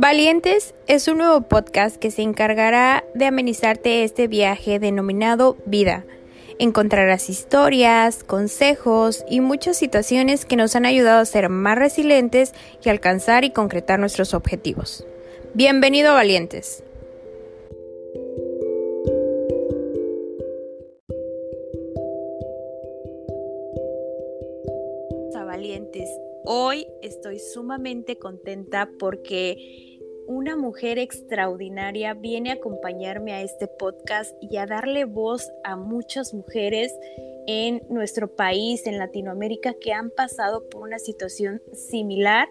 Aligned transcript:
Valientes 0.00 0.76
es 0.86 1.08
un 1.08 1.18
nuevo 1.18 1.40
podcast 1.40 1.96
que 1.96 2.12
se 2.12 2.22
encargará 2.22 3.02
de 3.16 3.24
amenizarte 3.24 4.04
este 4.04 4.28
viaje 4.28 4.78
denominado 4.78 5.56
vida. 5.66 6.04
Encontrarás 6.60 7.28
historias, 7.28 8.22
consejos 8.22 9.24
y 9.28 9.40
muchas 9.40 9.76
situaciones 9.76 10.44
que 10.44 10.54
nos 10.54 10.76
han 10.76 10.86
ayudado 10.86 11.18
a 11.18 11.24
ser 11.24 11.48
más 11.48 11.76
resilientes 11.76 12.54
y 12.84 12.90
alcanzar 12.90 13.42
y 13.42 13.50
concretar 13.50 13.98
nuestros 13.98 14.34
objetivos. 14.34 15.04
Bienvenido 15.54 16.14
Valientes. 16.14 16.84
Valientes, 25.58 26.08
hoy 26.44 26.86
estoy 27.02 27.40
sumamente 27.40 28.16
contenta 28.16 28.88
porque 29.00 29.87
una 30.28 30.56
mujer 30.56 30.98
extraordinaria 30.98 32.12
viene 32.12 32.50
a 32.50 32.54
acompañarme 32.54 33.32
a 33.32 33.42
este 33.42 33.66
podcast 33.66 34.36
y 34.42 34.58
a 34.58 34.66
darle 34.66 35.06
voz 35.06 35.50
a 35.64 35.74
muchas 35.74 36.34
mujeres 36.34 36.94
en 37.46 37.82
nuestro 37.88 38.36
país, 38.36 38.86
en 38.86 38.98
Latinoamérica, 38.98 39.72
que 39.80 39.94
han 39.94 40.10
pasado 40.10 40.68
por 40.68 40.82
una 40.82 40.98
situación 40.98 41.62
similar 41.72 42.46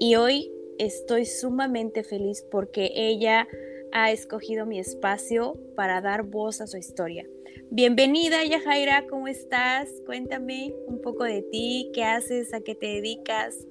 y 0.00 0.16
hoy 0.16 0.50
estoy 0.80 1.24
sumamente 1.24 2.02
feliz 2.02 2.44
porque 2.50 2.90
ella 2.92 3.46
ha 3.92 4.10
escogido 4.10 4.66
mi 4.66 4.80
espacio 4.80 5.56
para 5.76 6.00
dar 6.00 6.24
voz 6.24 6.60
a 6.60 6.66
su 6.66 6.76
historia. 6.76 7.24
Bienvenida 7.70 8.44
Yajaira, 8.44 9.06
¿cómo 9.08 9.28
estás? 9.28 9.88
Cuéntame 10.06 10.74
un 10.88 11.00
poco 11.00 11.22
de 11.22 11.42
ti, 11.42 11.92
qué 11.94 12.02
haces, 12.02 12.52
a 12.52 12.62
qué 12.62 12.74
te 12.74 12.86
dedicas. 12.86 13.64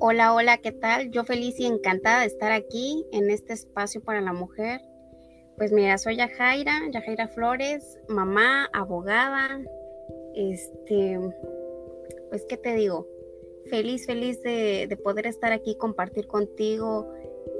Hola, 0.00 0.32
hola, 0.32 0.58
¿qué 0.58 0.70
tal? 0.70 1.10
Yo 1.10 1.24
feliz 1.24 1.58
y 1.58 1.66
encantada 1.66 2.20
de 2.20 2.26
estar 2.26 2.52
aquí 2.52 3.04
en 3.10 3.30
este 3.30 3.52
espacio 3.52 4.00
para 4.00 4.20
la 4.20 4.32
mujer. 4.32 4.80
Pues 5.56 5.72
mira, 5.72 5.98
soy 5.98 6.14
Yajaira, 6.14 6.82
Yajaira 6.92 7.26
Flores, 7.26 7.98
mamá, 8.08 8.68
abogada. 8.72 9.60
Este, 10.36 11.18
pues, 12.28 12.44
¿qué 12.48 12.56
te 12.56 12.76
digo? 12.76 13.08
Feliz, 13.70 14.06
feliz 14.06 14.40
de, 14.42 14.96
poder 15.02 15.26
estar 15.26 15.52
aquí, 15.52 15.76
compartir 15.76 16.28
contigo 16.28 17.12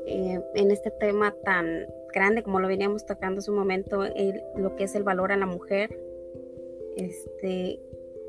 eh, 0.06 0.41
en 0.55 0.70
este 0.70 0.92
tema 0.92 1.34
tan 1.44 1.89
grande 2.14 2.44
como 2.44 2.61
lo 2.61 2.69
veníamos 2.69 3.05
tocando 3.05 3.41
hace 3.41 3.50
un 3.50 3.59
momento, 3.59 4.05
lo 4.56 4.77
que 4.77 4.84
es 4.84 4.94
el 4.94 5.03
valor 5.03 5.33
a 5.33 5.36
la 5.36 5.47
mujer. 5.47 6.00
Este, 6.97 7.81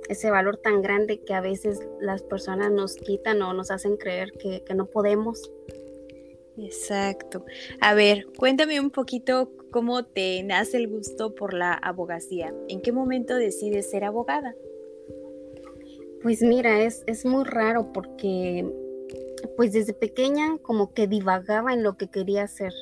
ese 0.08 0.32
valor 0.32 0.58
tan 0.58 0.82
grande 0.82 1.22
que 1.22 1.34
a 1.34 1.42
veces 1.42 1.80
las 2.00 2.24
personas 2.24 2.72
nos 2.72 2.96
quitan 2.96 3.42
o 3.42 3.54
nos 3.54 3.72
hacen 3.72 3.98
creer 3.98 4.32
que, 4.34 4.64
no 4.74 4.86
podemos. 4.86 5.52
Exacto. 6.58 7.46
A 7.82 7.94
ver, 7.94 8.28
cuéntame 8.38 8.80
un 8.80 8.92
poquito 8.92 9.52
cómo 9.72 10.06
te 10.06 10.44
nace 10.44 10.78
el 10.78 10.88
gusto 10.88 11.36
por 11.36 11.54
la 11.54 11.74
abogacía. 11.74 12.54
¿En 12.68 12.82
qué 12.82 12.92
momento 12.92 13.36
decides 13.36 13.90
ser 13.90 14.04
abogada? 14.04 14.56
Pues 16.22 16.42
mira, 16.42 16.82
es, 16.82 17.04
es 17.08 17.26
muy 17.26 17.46
raro 17.46 17.94
porque 17.94 18.66
pues 19.56 19.72
desde 19.72 19.94
pequeña 19.94 20.58
como 20.62 20.94
que 20.94 21.08
divagaba 21.08 21.74
en 21.74 21.84
lo 21.84 21.98
que 21.98 22.10
quería 22.10 22.44
hacer, 22.44 22.74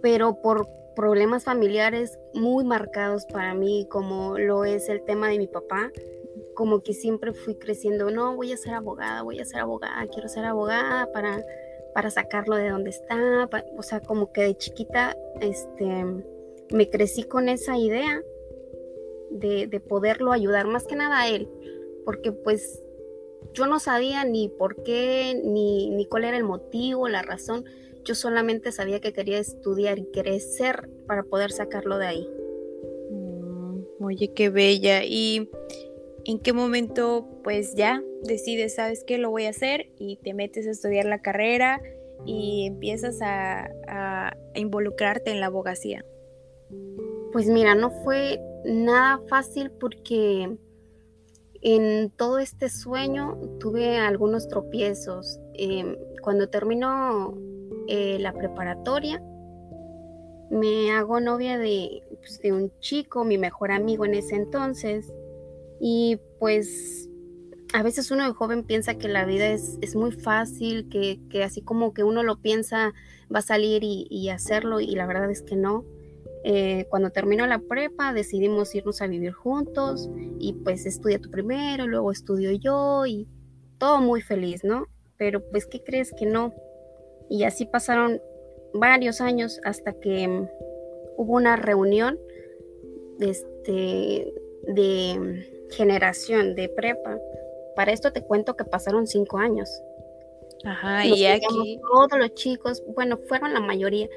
pero 0.00 0.40
por 0.40 0.68
problemas 0.94 1.44
familiares 1.44 2.18
muy 2.34 2.64
marcados 2.64 3.26
para 3.26 3.54
mí, 3.54 3.86
como 3.90 4.38
lo 4.38 4.64
es 4.64 4.88
el 4.88 5.02
tema 5.02 5.28
de 5.28 5.38
mi 5.38 5.46
papá, 5.46 5.90
como 6.54 6.82
que 6.82 6.92
siempre 6.92 7.32
fui 7.32 7.54
creciendo, 7.54 8.10
no, 8.10 8.36
voy 8.36 8.52
a 8.52 8.56
ser 8.56 8.74
abogada, 8.74 9.22
voy 9.22 9.40
a 9.40 9.44
ser 9.44 9.60
abogada, 9.60 10.06
quiero 10.08 10.28
ser 10.28 10.44
abogada 10.44 11.10
para, 11.12 11.44
para 11.94 12.10
sacarlo 12.10 12.56
de 12.56 12.70
donde 12.70 12.90
está, 12.90 13.48
o 13.76 13.82
sea, 13.82 14.00
como 14.00 14.32
que 14.32 14.42
de 14.42 14.56
chiquita 14.56 15.16
este, 15.40 16.04
me 16.72 16.90
crecí 16.90 17.22
con 17.24 17.48
esa 17.48 17.76
idea 17.76 18.22
de, 19.30 19.66
de 19.68 19.80
poderlo 19.80 20.32
ayudar, 20.32 20.66
más 20.66 20.86
que 20.86 20.96
nada 20.96 21.20
a 21.20 21.28
él, 21.28 21.48
porque 22.04 22.32
pues 22.32 22.82
yo 23.52 23.66
no 23.66 23.78
sabía 23.78 24.24
ni 24.24 24.48
por 24.48 24.82
qué, 24.82 25.40
ni, 25.44 25.90
ni 25.90 26.06
cuál 26.06 26.24
era 26.24 26.36
el 26.36 26.44
motivo, 26.44 27.08
la 27.08 27.22
razón, 27.22 27.64
yo 28.04 28.14
solamente 28.14 28.72
sabía 28.72 29.00
que 29.00 29.12
quería 29.12 29.38
estudiar 29.38 29.98
y 29.98 30.06
crecer 30.06 30.88
para 31.06 31.22
poder 31.22 31.52
sacarlo 31.52 31.98
de 31.98 32.06
ahí. 32.06 32.28
Mm, 33.10 34.04
oye, 34.04 34.32
qué 34.34 34.50
bella. 34.50 35.04
¿Y 35.04 35.50
en 36.24 36.38
qué 36.38 36.52
momento 36.52 37.28
pues 37.42 37.74
ya 37.74 38.02
decides, 38.22 38.74
sabes 38.74 39.04
qué, 39.06 39.18
lo 39.18 39.30
voy 39.30 39.46
a 39.46 39.50
hacer 39.50 39.90
y 39.98 40.16
te 40.16 40.34
metes 40.34 40.66
a 40.66 40.70
estudiar 40.70 41.06
la 41.06 41.20
carrera 41.22 41.80
y 42.26 42.66
empiezas 42.66 43.20
a, 43.22 43.70
a 43.88 44.32
involucrarte 44.54 45.30
en 45.30 45.40
la 45.40 45.46
abogacía? 45.46 46.04
Pues 47.32 47.46
mira, 47.46 47.74
no 47.74 47.90
fue 48.02 48.40
nada 48.64 49.20
fácil 49.28 49.70
porque 49.70 50.58
en 51.62 52.10
todo 52.10 52.38
este 52.38 52.68
sueño 52.68 53.38
tuve 53.58 53.98
algunos 53.98 54.48
tropiezos. 54.48 55.38
Em, 55.54 55.96
cuando 56.22 56.48
terminó 56.48 57.34
eh, 57.92 58.18
la 58.20 58.32
preparatoria, 58.32 59.20
me 60.48 60.92
hago 60.92 61.18
novia 61.18 61.58
pues, 62.20 62.40
de, 62.40 62.52
un 62.52 62.72
chico, 62.78 63.24
mi 63.24 63.36
mejor 63.36 63.72
amigo 63.72 64.04
en 64.04 64.14
ese 64.14 64.36
entonces, 64.36 65.12
y 65.80 66.20
pues 66.38 67.08
a 67.72 67.82
veces 67.82 68.12
uno 68.12 68.24
de 68.24 68.32
joven 68.32 68.62
piensa 68.62 68.94
que 68.94 69.08
la 69.08 69.24
vida 69.24 69.48
es, 69.48 69.96
muy 69.96 70.12
fácil, 70.12 70.88
que, 70.88 71.42
así 71.42 71.62
como 71.62 71.92
que 71.92 72.04
uno 72.04 72.22
lo 72.22 72.40
piensa 72.40 72.92
va 73.34 73.40
a 73.40 73.42
salir 73.42 73.82
y, 73.82 74.28
hacerlo, 74.28 74.78
y 74.78 74.94
la 74.94 75.06
verdad 75.06 75.28
es 75.28 75.42
que 75.42 75.56
no. 75.56 75.84
Eh, 76.44 76.86
cuando 76.90 77.10
terminó 77.10 77.44
la 77.48 77.58
prepa 77.58 78.14
decidimos 78.14 78.72
irnos 78.74 79.02
a 79.02 79.08
vivir 79.08 79.32
juntos 79.32 80.08
y 80.38 80.54
pues 80.54 80.86
estudia 80.86 81.18
tú 81.18 81.28
primero, 81.30 81.88
luego 81.88 82.12
estudio 82.12 82.52
yo 82.52 83.04
y 83.04 83.26
todo 83.78 84.00
muy 84.00 84.22
feliz, 84.22 84.62
¿no? 84.62 84.86
Pero 85.16 85.42
pues, 85.50 85.66
¿qué 85.66 85.82
crees 85.82 86.12
que 86.16 86.26
no? 86.26 86.54
Y 87.30 87.44
así 87.44 87.64
pasaron 87.64 88.20
varios 88.74 89.20
años 89.20 89.60
hasta 89.64 89.92
que 89.94 90.28
mm, 90.28 90.48
hubo 91.16 91.34
una 91.34 91.56
reunión 91.56 92.18
este, 93.20 94.34
de 94.66 95.18
mm, 95.18 95.70
generación 95.72 96.54
de 96.54 96.68
prepa. 96.68 97.18
Para 97.76 97.92
esto 97.92 98.12
te 98.12 98.22
cuento 98.22 98.56
que 98.56 98.64
pasaron 98.64 99.06
cinco 99.06 99.38
años. 99.38 99.70
Ajá, 100.64 101.06
y 101.06 101.24
aquí. 101.24 101.80
Todos 101.80 102.18
los 102.18 102.34
chicos, 102.34 102.82
bueno, 102.94 103.16
fueron 103.28 103.54
la 103.54 103.60
mayoría. 103.60 104.08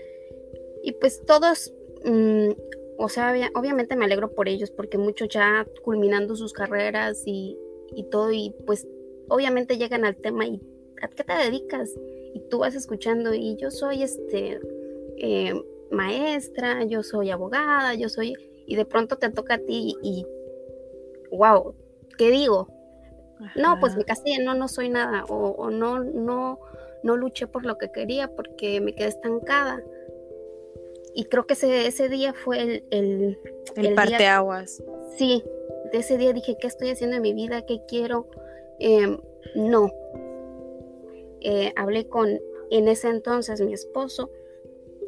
Y 0.84 0.92
pues 0.94 1.24
todos, 1.26 1.72
mm, 2.04 2.50
o 2.98 3.10
sea, 3.10 3.34
obviamente 3.56 3.96
me 3.96 4.06
alegro 4.06 4.34
por 4.34 4.50
ellos, 4.50 4.72
porque 4.72 4.98
muchos 4.98 5.30
ya 5.30 5.66
culminando 5.84 6.36
sus 6.36 6.52
carreras 6.52 7.24
y, 7.26 7.58
y 7.96 8.04
todo, 8.10 8.32
y 8.32 8.54
pues 8.66 8.88
obviamente 9.30 9.78
llegan 9.78 10.04
al 10.04 10.16
tema 10.18 10.46
y 10.46 10.60
¿a 11.02 11.08
qué 11.08 11.24
te 11.24 11.34
dedicas? 11.34 11.92
Y 12.34 12.40
tú 12.50 12.60
vas 12.60 12.76
escuchando 12.76 13.34
y 13.34 13.56
yo 13.58 13.72
soy 13.72 14.04
este 14.04 14.60
eh, 15.18 15.54
maestra, 15.92 16.84
yo 16.84 17.04
soy 17.04 17.30
abogada, 17.30 17.94
yo 17.94 18.10
soy 18.10 18.36
y 18.66 18.76
de 18.76 18.86
pronto 18.86 19.18
te 19.18 19.30
toca 19.30 19.56
a 19.56 19.58
ti 19.60 19.96
y 20.02 20.26
wow, 21.32 21.76
¿qué 22.18 22.32
digo? 22.32 22.68
No, 23.56 23.78
pues 23.80 23.96
me 23.98 24.06
casé, 24.06 24.40
no, 24.42 24.54
no 24.54 24.68
soy 24.68 24.90
nada 24.90 25.26
o, 25.26 25.70
no, 25.70 26.00
no, 26.04 26.60
no 27.04 27.18
luché 27.18 27.48
por 27.48 27.66
lo 27.66 27.78
que 27.78 27.92
quería 27.92 28.30
porque 28.30 28.80
me 28.80 28.94
quedé 28.94 29.10
estancada. 29.10 29.84
Y 31.16 31.26
creo 31.26 31.46
que 31.46 31.54
ese, 31.54 31.86
ese 31.86 32.10
día 32.10 32.34
fue 32.34 32.62
el... 32.62 32.84
El, 32.90 33.38
el, 33.76 33.94
parteaguas. 33.94 34.82
Sí, 35.18 35.44
de 35.92 36.00
ese 36.00 36.18
día 36.18 36.34
dije, 36.34 36.58
¿qué 36.60 36.68
estoy 36.68 36.90
haciendo 36.90 37.18
en 37.18 37.22
mi 37.22 37.34
vida? 37.34 37.64
¿Qué 37.66 37.82
quiero? 37.88 38.28
Em, 38.80 39.20
no, 39.56 39.92
eh, 41.44 41.74
hablé 41.76 42.08
con 42.08 42.40
en 42.70 42.88
ese 42.88 43.10
entonces 43.10 43.62
mi 43.62 43.74
esposo, 43.74 44.32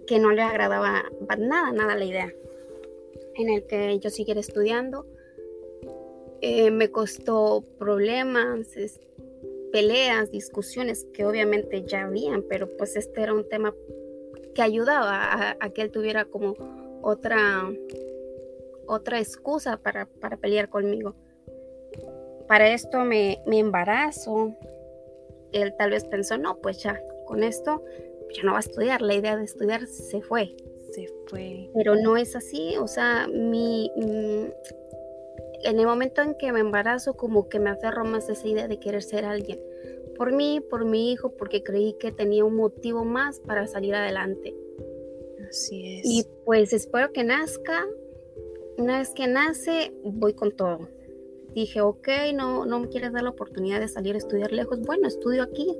que 0.06 0.19
no 0.19 0.31
le 0.31 0.42
agradaba 0.42 1.06
nada, 1.38 1.71
nada 1.71 1.95
la 1.95 2.06
idea 2.06 2.33
en 3.36 3.50
el 3.50 3.65
que 3.65 4.00
yo 4.00 4.09
siguiera 4.09 4.39
estudiando. 4.39 5.06
Eh, 6.42 6.69
me 6.71 6.92
costó 6.92 7.63
problemas, 7.80 8.68
peleas, 9.71 10.31
discusiones 10.31 11.06
que 11.13 11.25
obviamente 11.25 11.83
ya 11.83 12.06
habían, 12.06 12.44
pero 12.44 12.69
pues 12.77 12.95
este 12.95 13.21
era 13.21 13.33
un 13.33 13.48
tema 13.50 13.74
que 14.54 14.62
ayudaba 14.62 15.57
a, 15.59 15.69
que 15.71 15.81
él 15.81 15.92
tuviera 15.92 16.25
como 16.25 16.56
otra, 17.01 17.69
otra 18.86 19.19
excusa 19.19 19.77
para, 19.77 20.06
para 20.06 20.38
pelear 20.38 20.69
conmigo. 20.69 21.15
Para 22.48 22.69
esto 22.69 23.00
me, 23.06 23.42
me 23.48 23.59
embarazo, 23.59 24.56
él 25.62 25.74
tal 25.78 25.92
vez 25.92 26.06
pensó, 26.06 26.38
no, 26.38 26.57
pues 26.57 26.81
ya, 26.84 27.02
con 27.25 27.44
esto 27.44 27.84
ya 28.34 28.44
no 28.44 28.52
va 28.52 28.57
a 28.57 28.62
estudiar, 28.62 29.02
la 29.02 29.16
idea 29.16 29.38
de 29.38 29.46
estudiar 29.46 29.86
se 29.88 30.22
fue. 30.22 30.56
Se 30.92 31.07
fue. 31.28 31.69
Pero 31.74 31.96
no 31.96 32.18
es 32.18 32.36
así, 32.36 32.75
o 32.78 32.88
sea, 32.88 33.28
mi, 33.28 33.92
mm, 33.96 34.46
en 35.63 35.80
el 35.80 35.86
momento 35.86 36.22
en 36.22 36.36
que 36.36 36.52
me 36.52 36.60
embarazo, 36.60 37.16
como 37.16 37.50
que 37.50 37.60
me 37.60 37.69
aferro 37.69 38.06
más 38.06 38.30
a 38.30 38.34
esa 38.34 38.48
idea 38.48 38.68
de 38.68 38.80
querer 38.80 39.04
ser 39.04 39.25
alguien, 39.25 39.60
por 40.16 40.31
mí, 40.31 40.62
por 40.69 40.86
mi 40.86 41.12
hijo, 41.12 41.31
porque 41.31 41.63
creí 41.63 41.94
que 42.00 42.12
tenía 42.12 42.46
un 42.46 42.56
motivo 42.56 43.04
más 43.04 43.40
para 43.40 43.68
salir 43.68 43.96
adelante. 43.96 44.56
Así 45.50 46.00
es. 46.00 46.06
Y 46.06 46.25
pues 46.46 46.74
espero 46.74 47.12
que 47.12 47.24
nazca. 47.24 47.86
Una 48.78 49.00
vez 49.00 49.12
que 49.12 49.28
nace, 49.28 49.94
voy 50.04 50.34
con 50.34 50.52
todo. 50.52 50.90
Dije, 51.56 51.80
ok, 51.80 52.07
no, 52.34 52.66
no 52.66 52.81
me 52.81 52.90
quieres 52.90 53.13
dar 53.13 53.24
la 53.24 53.30
oportunidad 53.30 53.80
de 53.80 53.88
salir 53.88 54.13
a 54.16 54.18
estudiar 54.18 54.52
lejos. 54.52 54.81
Bueno, 54.81 55.07
estudio 55.07 55.42
aquí. 55.42 55.74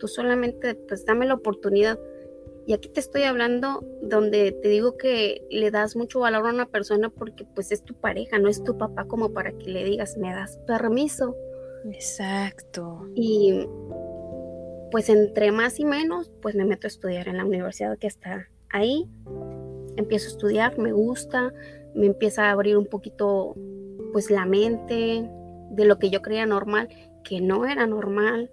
Tú 0.00 0.08
solamente, 0.08 0.74
pues 0.74 1.06
dame 1.06 1.24
la 1.24 1.34
oportunidad. 1.34 2.00
Y 2.66 2.72
aquí 2.72 2.88
te 2.88 2.98
estoy 2.98 3.22
hablando 3.22 3.84
donde 4.02 4.50
te 4.50 4.68
digo 4.68 4.96
que 4.96 5.46
le 5.50 5.70
das 5.70 5.94
mucho 5.94 6.18
valor 6.18 6.46
a 6.46 6.50
una 6.52 6.66
persona 6.66 7.10
porque 7.10 7.44
pues 7.54 7.70
es 7.70 7.82
tu 7.82 7.94
pareja, 7.94 8.38
no 8.38 8.48
es 8.48 8.64
tu 8.64 8.76
papá 8.76 9.04
como 9.04 9.32
para 9.32 9.52
que 9.52 9.70
le 9.70 9.84
digas, 9.84 10.16
me 10.16 10.32
das 10.34 10.58
permiso. 10.66 11.36
Exacto. 11.84 13.06
Y 13.14 13.68
pues 14.90 15.10
entre 15.10 15.52
más 15.52 15.78
y 15.78 15.84
menos, 15.84 16.32
pues 16.42 16.56
me 16.56 16.64
meto 16.64 16.86
a 16.86 16.88
estudiar 16.88 17.28
en 17.28 17.36
la 17.36 17.44
universidad 17.44 17.98
que 17.98 18.08
está 18.08 18.48
ahí. 18.70 19.08
Empiezo 19.96 20.26
a 20.26 20.30
estudiar, 20.30 20.78
me 20.78 20.92
gusta, 20.92 21.52
me 21.94 22.06
empieza 22.06 22.46
a 22.46 22.50
abrir 22.50 22.76
un 22.76 22.86
poquito 22.86 23.54
pues 24.14 24.30
la 24.30 24.46
mente 24.46 25.28
de 25.70 25.84
lo 25.84 25.98
que 25.98 26.08
yo 26.08 26.22
creía 26.22 26.46
normal, 26.46 26.88
que 27.24 27.40
no 27.40 27.66
era 27.66 27.84
normal. 27.88 28.48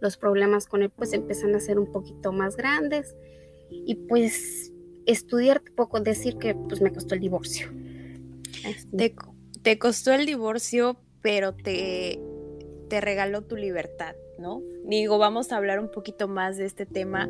Los 0.00 0.16
problemas 0.16 0.66
con 0.66 0.82
él 0.82 0.90
pues 0.90 1.12
empiezan 1.12 1.54
a 1.54 1.60
ser 1.60 1.78
un 1.78 1.92
poquito 1.92 2.32
más 2.32 2.56
grandes 2.56 3.14
y 3.70 3.94
pues 3.94 4.72
estudiar 5.06 5.62
poco 5.76 6.00
decir 6.00 6.36
que 6.36 6.56
pues 6.56 6.82
me 6.82 6.92
costó 6.92 7.14
el 7.14 7.20
divorcio. 7.20 7.68
Te, 8.96 9.14
te, 9.62 9.78
costó 9.78 10.12
el 10.12 10.26
divorcio, 10.26 10.96
pero 11.22 11.54
te, 11.54 12.18
te 12.88 13.00
regaló 13.00 13.42
tu 13.42 13.54
libertad, 13.54 14.16
¿no? 14.40 14.62
Digo, 14.84 15.18
vamos 15.18 15.52
a 15.52 15.58
hablar 15.58 15.78
un 15.78 15.92
poquito 15.92 16.26
más 16.26 16.56
de 16.56 16.64
este 16.64 16.86
tema, 16.86 17.28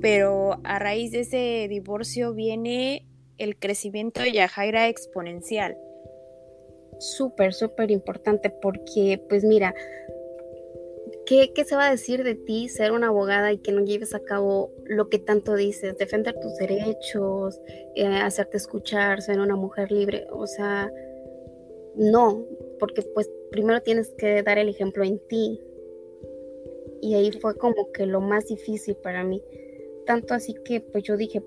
pero 0.00 0.60
a 0.62 0.78
raíz 0.78 1.10
de 1.10 1.20
ese 1.22 1.66
divorcio 1.68 2.32
viene 2.32 3.08
el 3.38 3.58
crecimiento 3.58 4.22
de 4.22 4.30
Yajaira 4.30 4.86
exponencial. 4.86 5.76
Súper, 6.98 7.52
súper 7.52 7.90
importante 7.90 8.50
porque, 8.50 9.22
pues 9.28 9.44
mira, 9.44 9.74
¿qué, 11.26 11.50
se 11.64 11.76
va 11.76 11.88
a 11.88 11.90
decir 11.90 12.22
de 12.22 12.34
ti 12.34 12.68
ser 12.68 12.92
una 12.92 13.08
abogada 13.08 13.52
y 13.52 13.58
que 13.58 13.72
no 13.72 13.84
lleves 13.84 14.14
a 14.14 14.20
cabo 14.20 14.72
lo 14.84 15.08
que 15.08 15.18
tanto 15.18 15.54
dices? 15.54 15.96
Defender 15.98 16.34
tus 16.40 16.56
derechos, 16.56 17.60
eh, 17.94 18.06
hacerte 18.06 18.56
escuchar, 18.56 19.22
ser 19.22 19.40
una 19.40 19.56
mujer 19.56 19.90
libre. 19.90 20.26
O 20.30 20.46
sea, 20.46 20.90
no, 21.96 22.46
porque 22.78 23.02
pues 23.02 23.30
primero 23.50 23.80
tienes 23.82 24.10
que 24.18 24.42
dar 24.42 24.58
el 24.58 24.68
ejemplo 24.68 25.04
en 25.04 25.18
ti. 25.28 25.60
Y 27.00 27.14
ahí 27.14 27.32
fue 27.32 27.56
como 27.56 27.92
que 27.92 28.06
lo 28.06 28.20
más 28.20 28.46
difícil 28.46 28.96
para 28.96 29.24
mí. 29.24 29.42
Tanto 30.06 30.34
así 30.34 30.54
que 30.64 30.80
pues 30.80 31.04
yo 31.04 31.16
dije, 31.16 31.42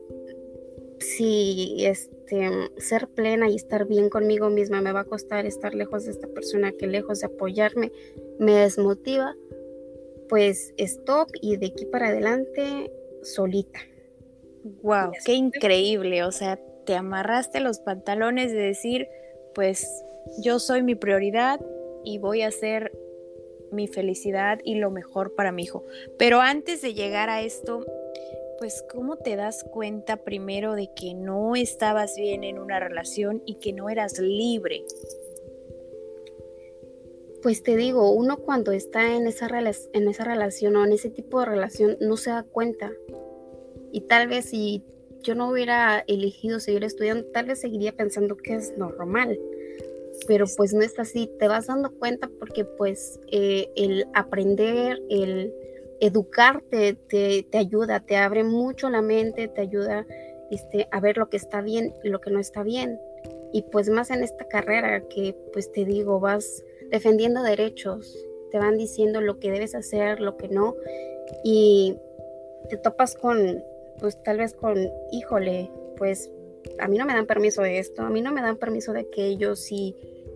si 1.00 1.86
este, 2.28 2.50
ser 2.78 3.08
plena 3.08 3.50
y 3.50 3.56
estar 3.56 3.88
bien 3.88 4.10
conmigo 4.10 4.50
misma 4.50 4.82
me 4.82 4.92
va 4.92 5.02
a 5.02 5.06
costar 5.06 5.46
estar 5.46 5.74
lejos 5.74 6.06
de 6.06 6.12
esta 6.12 6.28
persona 6.28 6.72
que 6.72 6.88
lejos 6.88 7.22
de 7.22 7.28
apoyarme 7.28 7.92
me 8.40 8.54
desmotiva, 8.54 9.36
pues 10.30 10.74
stop 10.78 11.30
y 11.42 11.58
de 11.58 11.68
aquí 11.68 11.86
para 11.86 12.10
adelante 12.10 12.92
solita. 13.24 13.80
Wow, 14.82 15.12
qué 15.26 15.34
increíble, 15.34 16.24
o 16.24 16.32
sea, 16.32 16.60
te 16.86 16.96
amarraste 16.96 17.62
los 17.62 17.80
pantalones 17.80 18.52
de 18.52 18.60
decir, 18.60 19.08
pues 19.56 19.88
yo 20.40 20.60
soy 20.60 20.84
mi 20.84 20.96
prioridad 20.96 21.60
y 22.04 22.18
voy 22.18 22.42
a 22.42 22.48
hacer 22.48 22.92
mi 23.72 23.88
felicidad 23.88 24.60
y 24.64 24.76
lo 24.76 24.92
mejor 24.92 25.36
para 25.36 25.52
mi 25.52 25.64
hijo. 25.64 25.86
Pero 26.18 26.42
antes 26.42 26.82
de 26.82 26.94
llegar 26.94 27.30
a 27.30 27.42
esto, 27.42 27.86
pues 28.58 28.84
¿cómo 28.92 29.18
te 29.18 29.36
das 29.36 29.64
cuenta 29.64 30.18
primero 30.18 30.74
de 30.74 30.90
que 30.96 31.14
no 31.14 31.56
estabas 31.56 32.16
bien 32.16 32.44
en 32.44 32.60
una 32.60 32.80
relación 32.80 33.42
y 33.46 33.56
que 33.56 33.74
no 33.74 33.90
eras 33.90 34.20
libre? 34.20 34.84
Pues 37.42 37.64
te 37.64 37.76
digo, 37.76 38.12
uno 38.12 38.38
cuando 38.38 38.72
está 38.72 39.16
en 39.16 39.28
esa, 39.28 39.48
en 39.94 40.08
esa 40.08 40.24
relación 40.24 40.76
o 40.76 40.86
en 40.86 40.92
ese 40.92 41.10
tipo 41.10 41.40
de 41.40 41.46
relación 41.46 41.98
no 42.02 42.18
se 42.18 42.32
da 42.32 42.44
cuenta. 42.44 42.92
Y 43.92 44.02
tal 44.02 44.28
vez 44.28 44.46
si 44.46 44.84
yo 45.22 45.36
no 45.36 45.50
hubiera 45.50 46.04
elegido 46.08 46.60
seguir 46.60 46.84
estudiando, 46.84 47.26
tal 47.26 47.46
vez 47.46 47.60
seguiría 47.60 47.92
pensando 47.94 48.38
que 48.38 48.56
es 48.56 48.78
normal. 48.78 49.40
Pero 50.28 50.46
pues 50.58 50.74
no 50.74 50.82
es 50.82 50.98
así, 50.98 51.30
te 51.40 51.48
vas 51.48 51.68
dando 51.68 51.92
cuenta 51.92 52.30
porque 52.40 52.66
pues 52.66 53.20
eh, 53.32 53.70
el 53.76 54.08
aprender, 54.14 55.00
el 55.10 55.54
educarte 56.00 56.94
te, 56.94 57.44
te, 57.44 57.58
ayuda, 57.58 58.00
te 58.00 58.18
abre 58.18 58.44
mucho 58.44 58.90
la 58.90 59.02
mente, 59.02 59.48
te 59.48 59.62
ayuda 59.62 60.06
este, 60.52 60.88
a 60.92 61.00
ver 61.00 61.18
lo 61.18 61.30
que 61.30 61.38
está 61.38 61.62
bien 61.62 61.94
y 62.04 62.10
lo 62.10 62.22
que 62.22 62.32
no 62.32 62.40
está 62.40 62.64
bien. 62.64 63.00
Y 63.54 63.64
pues 63.64 63.90
más 63.90 64.12
en 64.12 64.24
esta 64.24 64.46
carrera 64.46 65.02
que 65.08 65.36
pues 65.54 65.72
te 65.72 65.86
digo, 65.86 66.20
vas 66.20 66.64
defendiendo 66.90 67.44
derechos, 67.44 68.18
te 68.52 68.58
van 68.60 68.78
diciendo 68.78 69.22
lo 69.22 69.40
que 69.40 69.52
debes 69.52 69.76
hacer, 69.76 70.20
lo 70.20 70.38
que 70.38 70.48
no. 70.48 70.76
Y 71.44 71.98
te 72.70 72.78
topas 72.78 73.16
con, 73.16 73.64
pues 74.00 74.22
tal 74.24 74.38
vez 74.38 74.54
con, 74.54 74.78
híjole, 75.12 75.72
pues 75.98 76.32
a 76.80 76.88
mí 76.88 76.98
no 76.98 77.06
me 77.06 77.14
dan 77.14 77.26
permiso 77.26 77.62
de 77.62 77.80
esto, 77.80 78.04
a 78.04 78.10
mí 78.10 78.22
no 78.22 78.32
me 78.32 78.42
dan 78.42 78.58
permiso 78.58 78.94
de 78.94 79.02
aquello, 79.02 79.56
si, 79.56 79.96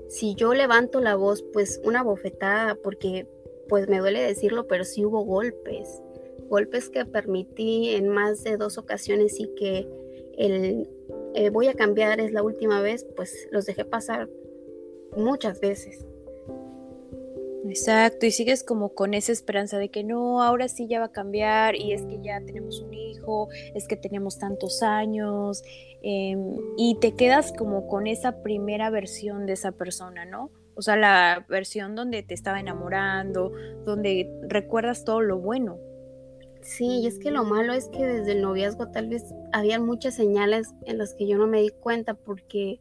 si 0.10 0.36
yo 0.36 0.54
levanto 0.54 1.00
la 1.02 1.16
voz, 1.16 1.44
pues 1.54 1.82
una 1.84 2.04
bofetada, 2.04 2.76
porque 2.76 3.28
pues 3.72 3.88
me 3.88 4.00
duele 4.00 4.22
decirlo, 4.22 4.68
pero 4.68 4.84
sí 4.84 5.06
hubo 5.06 5.24
golpes, 5.24 6.04
golpes 6.50 6.90
que 6.90 7.06
permití 7.06 7.92
en 7.92 8.10
más 8.10 8.44
de 8.44 8.58
dos 8.58 8.78
ocasiones 8.78 9.40
y 9.40 9.48
que 9.56 9.88
el 10.38 10.90
eh, 11.36 11.50
voy 11.52 11.70
a 11.70 11.74
cambiar 11.74 12.20
es 12.20 12.34
la 12.34 12.44
última 12.44 12.82
vez, 12.82 13.06
pues 13.16 13.48
los 13.50 13.66
dejé 13.66 13.86
pasar 13.86 14.30
muchas 15.16 15.62
veces. 15.62 16.06
Exacto, 17.64 18.26
y 18.26 18.32
sigues 18.32 18.66
como 18.66 18.94
con 18.94 19.14
esa 19.14 19.32
esperanza 19.32 19.78
de 19.80 19.88
que 19.88 20.04
no, 20.04 20.44
ahora 20.44 20.68
sí 20.68 20.88
ya 20.90 21.00
va 21.00 21.06
a 21.06 21.12
cambiar 21.14 21.78
y 21.78 21.94
es 21.94 22.06
que 22.06 22.20
ya 22.22 22.42
tenemos 22.42 22.82
un 22.82 22.94
hijo, 22.94 23.48
es 23.74 23.88
que 23.88 23.96
tenemos 23.96 24.38
tantos 24.38 24.84
años 24.84 25.64
em, 26.02 26.58
y 26.76 26.98
te 27.00 27.16
quedas 27.16 27.54
como 27.58 27.88
con 27.88 28.06
esa 28.06 28.44
primera 28.44 28.90
versión 28.90 29.46
de 29.46 29.54
esa 29.54 29.72
persona, 29.72 30.26
¿no? 30.26 30.52
O 30.76 30.82
sea, 30.82 30.96
la 30.96 31.46
versión 31.50 31.96
donde 31.96 32.24
te 32.24 32.34
estaba 32.34 32.60
enamorando, 32.60 33.52
donde 33.86 34.32
recuerdas 34.48 35.04
todo 35.04 35.22
lo 35.22 35.38
bueno. 35.38 35.78
Sí, 36.62 37.02
y 37.02 37.08
es 37.08 37.18
que 37.18 37.32
lo 37.32 37.44
malo 37.44 37.74
es 37.74 37.88
que 37.90 38.06
desde 38.06 38.34
el 38.34 38.42
noviazgo 38.42 38.90
tal 38.90 39.08
vez 39.08 39.26
habían 39.52 39.86
muchas 39.86 40.16
señales 40.16 40.74
en 40.86 41.00
las 41.00 41.16
que 41.16 41.28
yo 41.28 41.38
no 41.38 41.48
me 41.48 41.62
di 41.62 41.70
cuenta 41.70 42.14
porque 42.14 42.80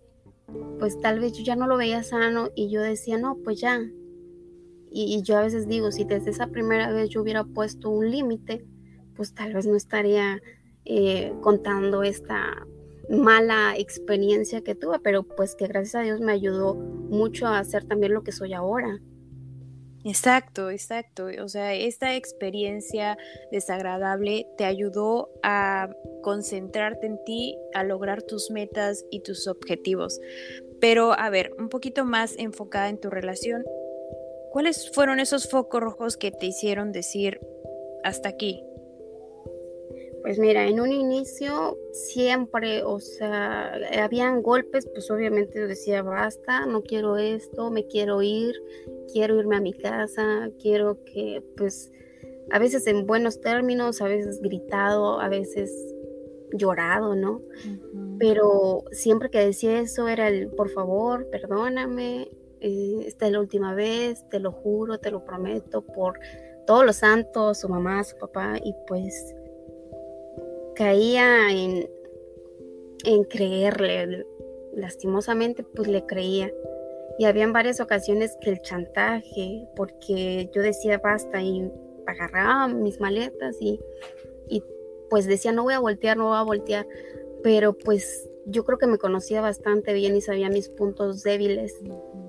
pues 0.79 0.99
tal 1.01 1.21
vez 1.21 1.33
yo 1.33 1.45
ya 1.45 1.57
no 1.57 1.67
lo 1.67 1.77
veía 1.77 2.03
sano 2.03 2.51
y 2.55 2.71
yo 2.71 2.83
decía, 2.83 3.19
no, 3.19 3.37
pues 3.43 3.61
ya. 3.61 3.81
Y, 4.93 5.23
yo 5.23 5.39
a 5.39 5.43
veces 5.43 5.69
digo, 5.69 5.93
si 5.93 6.05
desde 6.05 6.31
esa 6.31 6.49
primera 6.49 6.91
vez 6.91 7.11
yo 7.11 7.23
hubiera 7.23 7.45
puesto 7.45 7.91
un 7.91 8.11
límite, 8.11 8.65
pues 9.15 9.35
tal 9.35 9.55
vez 9.55 9.67
no 9.67 9.77
estaría 9.77 10.41
eh, 10.85 11.33
contando 11.43 12.03
esta 12.03 12.67
mala 13.11 13.75
experiencia 13.77 14.63
que 14.63 14.75
tuve, 14.75 15.01
pero 15.01 15.25
pues 15.25 15.55
que 15.55 15.67
gracias 15.67 15.97
a 15.97 16.03
Dios 16.03 16.21
me 16.21 16.33
ayudó 16.33 16.75
mucho 16.75 17.47
a 17.47 17.59
hacer 17.59 17.85
también 17.85 18.15
lo 18.15 18.23
que 18.23 18.33
soy 18.33 18.55
ahora. 18.55 19.01
Exacto, 20.05 20.71
exacto. 20.71 21.27
O 21.43 21.49
sea, 21.49 21.75
esta 21.75 22.17
experiencia 22.17 23.19
desagradable 23.53 24.47
te 24.57 24.65
ayudó 24.65 25.31
a 25.43 25.91
concentrarte 26.23 27.07
en 27.07 27.23
ti, 27.25 27.59
a 27.75 27.85
lograr 27.85 28.23
tus 28.23 28.51
metas 28.51 29.05
y 29.11 29.21
tus 29.21 29.47
objetivos. 29.47 30.19
Pero, 30.81 31.13
a 31.13 31.29
ver, 31.29 31.53
un 31.59 31.69
poquito 31.69 32.07
más 32.07 32.35
enfocada 32.39 32.89
en 32.89 32.99
tu 32.99 33.11
relación, 33.11 33.65
¿cuáles 34.51 34.91
fueron 34.95 35.21
esos 35.21 35.51
focos 35.51 35.83
rojos 35.83 36.17
que 36.17 36.31
te 36.31 36.47
hicieron 36.47 36.93
decir 36.93 37.41
hasta 38.03 38.31
aquí? 38.31 38.65
Pues 40.23 40.39
mira, 40.39 40.67
en 40.67 40.81
un 40.81 40.93
inicio 40.93 41.79
siempre, 41.93 42.83
o 42.83 43.01
sea, 43.01 43.73
habían 44.03 44.43
golpes, 44.43 44.87
pues 44.93 45.11
obviamente 45.11 45.67
decía, 45.67 46.03
basta, 46.03 46.67
no 46.67 46.83
quiero 46.83 47.17
esto, 47.17 47.71
me 47.71 47.87
quiero 47.87 48.21
ir, 48.21 48.55
quiero 49.13 49.39
irme 49.39 49.57
a 49.57 49.61
mi 49.61 49.73
casa, 49.73 50.51
quiero 50.61 51.03
que, 51.05 51.43
pues, 51.57 51.91
a 52.51 52.59
veces 52.59 52.87
en 52.87 53.07
buenos 53.07 53.41
términos, 53.41 54.03
a 54.03 54.09
veces 54.09 54.41
gritado, 54.43 55.21
a 55.21 55.29
veces 55.29 55.73
llorado, 56.53 57.15
¿no? 57.15 57.41
Pero 58.19 58.85
siempre 58.93 59.31
que 59.31 59.39
decía 59.39 59.81
eso 59.81 60.09
era 60.09 60.29
el, 60.29 60.49
por 60.49 60.69
favor, 60.69 61.29
perdóname, 61.31 62.29
eh, 62.61 63.05
esta 63.07 63.27
es 63.27 63.33
la 63.33 63.41
última 63.41 63.75
vez, 63.75 64.29
te 64.29 64.39
lo 64.39 64.53
juro, 64.53 64.99
te 64.99 65.11
lo 65.11 65.25
prometo, 65.25 65.83
por 65.83 66.19
todos 66.67 66.85
los 66.85 66.97
santos, 66.97 67.61
su 67.61 67.69
mamá, 67.69 68.05
su 68.05 68.17
papá, 68.19 68.59
y 68.63 68.75
pues 68.87 69.35
caía 70.81 71.51
en, 71.51 71.91
en 73.05 73.25
creerle, 73.25 74.25
lastimosamente 74.73 75.63
pues 75.63 75.89
le 75.89 76.07
creía. 76.07 76.51
Y 77.19 77.27
había 77.27 77.45
en 77.45 77.53
varias 77.53 77.81
ocasiones 77.81 78.35
que 78.41 78.49
el 78.49 78.63
chantaje, 78.63 79.69
porque 79.77 80.49
yo 80.55 80.63
decía 80.63 80.97
basta 80.97 81.43
y 81.43 81.71
agarraba 82.07 82.69
mis 82.69 82.99
maletas 82.99 83.59
y, 83.61 83.79
y 84.49 84.65
pues 85.11 85.27
decía, 85.27 85.53
no 85.53 85.65
voy 85.65 85.75
a 85.75 85.81
voltear, 85.81 86.17
no 86.17 86.29
voy 86.29 86.39
a 86.39 86.45
voltear, 86.45 86.87
pero 87.43 87.75
pues 87.75 88.27
yo 88.47 88.65
creo 88.65 88.79
que 88.79 88.87
me 88.87 88.97
conocía 88.97 89.43
bastante 89.43 89.93
bien 89.93 90.17
y 90.17 90.23
sabía 90.23 90.49
mis 90.49 90.71
puntos 90.71 91.23
débiles 91.23 91.79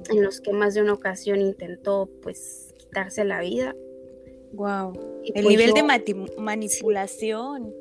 en 0.10 0.24
los 0.24 0.42
que 0.42 0.52
más 0.52 0.74
de 0.74 0.82
una 0.82 0.92
ocasión 0.92 1.40
intentó 1.40 2.10
pues 2.22 2.74
quitarse 2.78 3.24
la 3.24 3.40
vida. 3.40 3.78
Wow. 4.52 5.22
El 5.24 5.46
pues, 5.46 5.48
nivel 5.48 5.72
de 5.72 5.84
manipulación. 6.38 7.81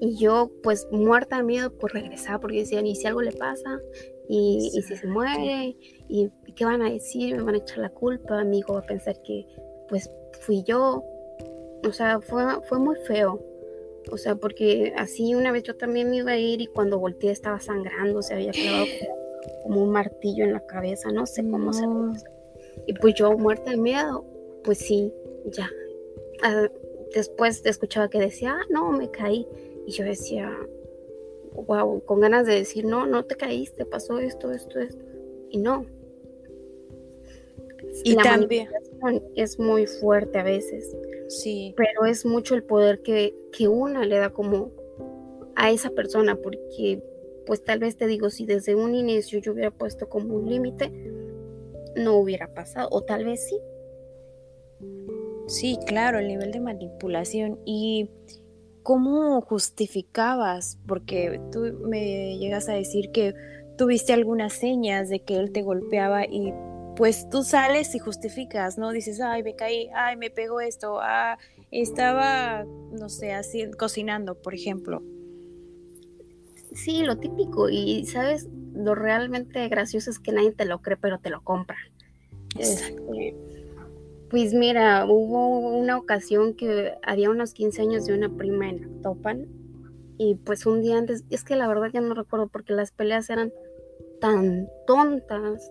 Y 0.00 0.16
yo 0.16 0.50
pues 0.62 0.86
muerta 0.90 1.38
de 1.38 1.42
miedo 1.42 1.70
pues 1.70 1.92
regresaba 1.92 2.40
porque 2.40 2.58
decían, 2.58 2.86
¿y 2.86 2.94
si 2.94 3.06
algo 3.06 3.22
le 3.22 3.32
pasa? 3.32 3.80
¿Y, 4.28 4.70
si 4.70 4.82
se 4.82 5.06
muere? 5.06 5.76
¿Y, 6.08 6.30
qué 6.54 6.64
van 6.64 6.82
a 6.82 6.90
decir? 6.90 7.36
¿Me 7.36 7.42
van 7.42 7.54
a 7.54 7.58
echar 7.58 7.78
la 7.78 7.90
culpa? 7.90 8.44
Mi 8.44 8.58
hijo 8.58 8.74
va 8.74 8.80
a 8.80 8.86
pensar 8.86 9.20
que 9.22 9.46
pues 9.88 10.10
fui 10.40 10.62
yo. 10.64 11.02
O 11.86 11.92
sea, 11.92 12.20
fue, 12.20 12.44
fue 12.68 12.78
muy 12.78 12.96
feo. 13.06 13.42
O 14.10 14.16
sea, 14.16 14.36
porque 14.36 14.92
así 14.96 15.34
una 15.34 15.52
vez 15.52 15.62
yo 15.64 15.76
también 15.76 16.10
me 16.10 16.16
iba 16.16 16.32
a 16.32 16.38
ir 16.38 16.60
y 16.60 16.66
cuando 16.66 16.98
volteé 16.98 17.30
estaba 17.30 17.60
sangrando, 17.60 18.22
se 18.22 18.34
había 18.34 18.52
quedado 18.52 18.84
como, 19.62 19.82
un 19.82 19.90
martillo 19.90 20.44
en 20.44 20.52
la 20.52 20.64
cabeza, 20.66 21.10
no 21.10 21.26
sé 21.26 21.42
cómo 21.42 21.72
se 21.72 21.86
Y 22.86 22.94
pues 22.94 23.14
yo 23.14 23.36
muerta 23.36 23.70
de 23.70 23.76
miedo, 23.76 24.24
pues 24.64 24.78
sí, 24.78 25.12
ya. 25.46 25.68
Ah, 26.42 26.68
después 27.14 27.64
escuchaba 27.64 28.08
que 28.08 28.18
decía, 28.18 28.56
ah, 28.58 28.66
no, 28.70 28.90
me 28.90 29.10
caí. 29.10 29.46
Y 29.88 29.92
yo 29.92 30.04
decía, 30.04 30.54
wow, 31.54 32.04
con 32.04 32.20
ganas 32.20 32.44
de 32.44 32.56
decir, 32.56 32.84
no, 32.84 33.06
no 33.06 33.24
te 33.24 33.36
caíste, 33.36 33.86
pasó 33.86 34.18
esto, 34.18 34.52
esto, 34.52 34.80
esto. 34.80 35.02
Y 35.48 35.56
no. 35.56 35.86
Y 38.04 38.14
la 38.14 38.22
también 38.22 38.68
es 39.34 39.58
muy 39.58 39.86
fuerte 39.86 40.40
a 40.40 40.42
veces. 40.42 40.94
Sí. 41.28 41.72
Pero 41.74 42.04
es 42.04 42.26
mucho 42.26 42.54
el 42.54 42.64
poder 42.64 43.00
que, 43.00 43.34
que 43.50 43.66
una 43.66 44.04
le 44.04 44.18
da 44.18 44.28
como 44.28 44.72
a 45.56 45.70
esa 45.70 45.88
persona, 45.88 46.36
porque 46.36 47.02
pues 47.46 47.64
tal 47.64 47.78
vez 47.78 47.96
te 47.96 48.06
digo, 48.06 48.28
si 48.28 48.44
desde 48.44 48.74
un 48.74 48.94
inicio 48.94 49.38
yo 49.38 49.52
hubiera 49.52 49.70
puesto 49.70 50.10
como 50.10 50.34
un 50.34 50.50
límite, 50.50 50.92
no 51.96 52.18
hubiera 52.18 52.52
pasado, 52.52 52.90
o 52.92 53.04
tal 53.04 53.24
vez 53.24 53.48
sí. 53.48 53.58
Sí, 55.46 55.78
claro, 55.86 56.18
el 56.18 56.28
nivel 56.28 56.52
de 56.52 56.60
manipulación. 56.60 57.58
¿Y 57.64 58.10
cómo 58.88 59.42
justificabas? 59.42 60.78
Porque 60.86 61.38
tú 61.52 61.60
me 61.84 62.38
llegas 62.38 62.70
a 62.70 62.72
decir 62.72 63.10
que 63.12 63.34
tuviste 63.76 64.14
algunas 64.14 64.54
señas 64.54 65.10
de 65.10 65.20
que 65.20 65.36
él 65.36 65.52
te 65.52 65.60
golpeaba 65.60 66.24
y 66.24 66.54
pues 66.96 67.28
tú 67.28 67.42
sales 67.42 67.94
y 67.94 67.98
justificas, 67.98 68.78
¿no? 68.78 68.90
Dices, 68.92 69.20
ay, 69.20 69.42
me 69.42 69.54
caí, 69.54 69.90
ay, 69.94 70.16
me 70.16 70.30
pegó 70.30 70.62
esto, 70.62 71.00
ah, 71.02 71.36
estaba, 71.70 72.64
no 72.64 73.10
sé, 73.10 73.34
así, 73.34 73.70
cocinando, 73.72 74.40
por 74.40 74.54
ejemplo. 74.54 75.02
Sí, 76.72 77.02
lo 77.02 77.18
típico, 77.18 77.68
y 77.68 78.06
sabes, 78.06 78.48
lo 78.72 78.94
realmente 78.94 79.68
gracioso 79.68 80.10
es 80.10 80.18
que 80.18 80.32
nadie 80.32 80.52
te 80.52 80.64
lo 80.64 80.80
cree, 80.80 80.96
pero 80.96 81.18
te 81.18 81.28
lo 81.28 81.44
compra. 81.44 81.76
Este, 82.58 82.96
pues 84.30 84.54
mira, 84.54 85.06
hubo 85.06 85.58
una 85.76 85.96
ocasión 85.96 86.54
que 86.54 86.92
había 87.02 87.30
unos 87.30 87.54
15 87.54 87.82
años 87.82 88.06
de 88.06 88.14
una 88.14 88.28
prima 88.36 88.68
en 88.68 89.02
Topan, 89.02 89.46
y 90.18 90.34
pues 90.34 90.66
un 90.66 90.82
día 90.82 90.98
antes, 90.98 91.24
es 91.30 91.44
que 91.44 91.56
la 91.56 91.68
verdad 91.68 91.90
ya 91.92 92.00
no 92.00 92.14
recuerdo 92.14 92.48
porque 92.48 92.72
las 92.72 92.90
peleas 92.90 93.30
eran 93.30 93.52
tan 94.20 94.68
tontas 94.86 95.70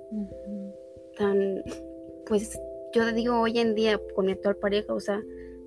tan, 1.17 1.63
pues 2.25 2.59
yo 2.93 3.11
digo 3.11 3.39
hoy 3.39 3.59
en 3.59 3.75
día 3.75 3.99
con 4.15 4.25
mi 4.25 4.31
actual 4.31 4.55
pareja, 4.57 4.93
o 4.93 4.99
sea, 4.99 5.21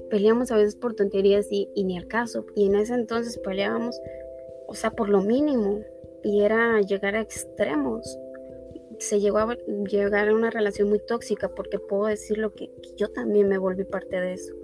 peleamos 0.09 0.50
a 0.50 0.56
veces 0.56 0.76
por 0.76 0.94
tonterías 0.94 1.47
y, 1.50 1.68
ni 1.85 1.99
al 1.99 2.06
caso. 2.06 2.47
Y 2.54 2.66
en 2.66 2.76
ese 2.76 2.94
entonces 2.94 3.38
peleábamos, 3.38 4.00
o 4.66 4.75
sea, 4.75 4.90
por 4.90 5.09
lo 5.09 5.20
mínimo. 5.20 5.80
Y 6.23 6.42
era 6.42 6.80
llegar 6.80 7.14
a 7.14 7.20
extremos. 7.20 8.18
Se 9.00 9.19
llegó 9.19 9.38
a 9.38 9.57
llegar 9.88 10.28
a 10.28 10.35
una 10.35 10.50
relación 10.50 10.88
muy 10.88 11.00
tóxica 11.00 11.49
porque 11.49 11.78
puedo 11.78 12.07
decirlo 12.07 12.54
que, 12.54 12.71
yo 12.97 13.09
también 13.09 13.49
me 13.49 13.59
volví 13.59 13.85
parte 13.85 14.21
de 14.21 14.35
eso. 14.35 14.54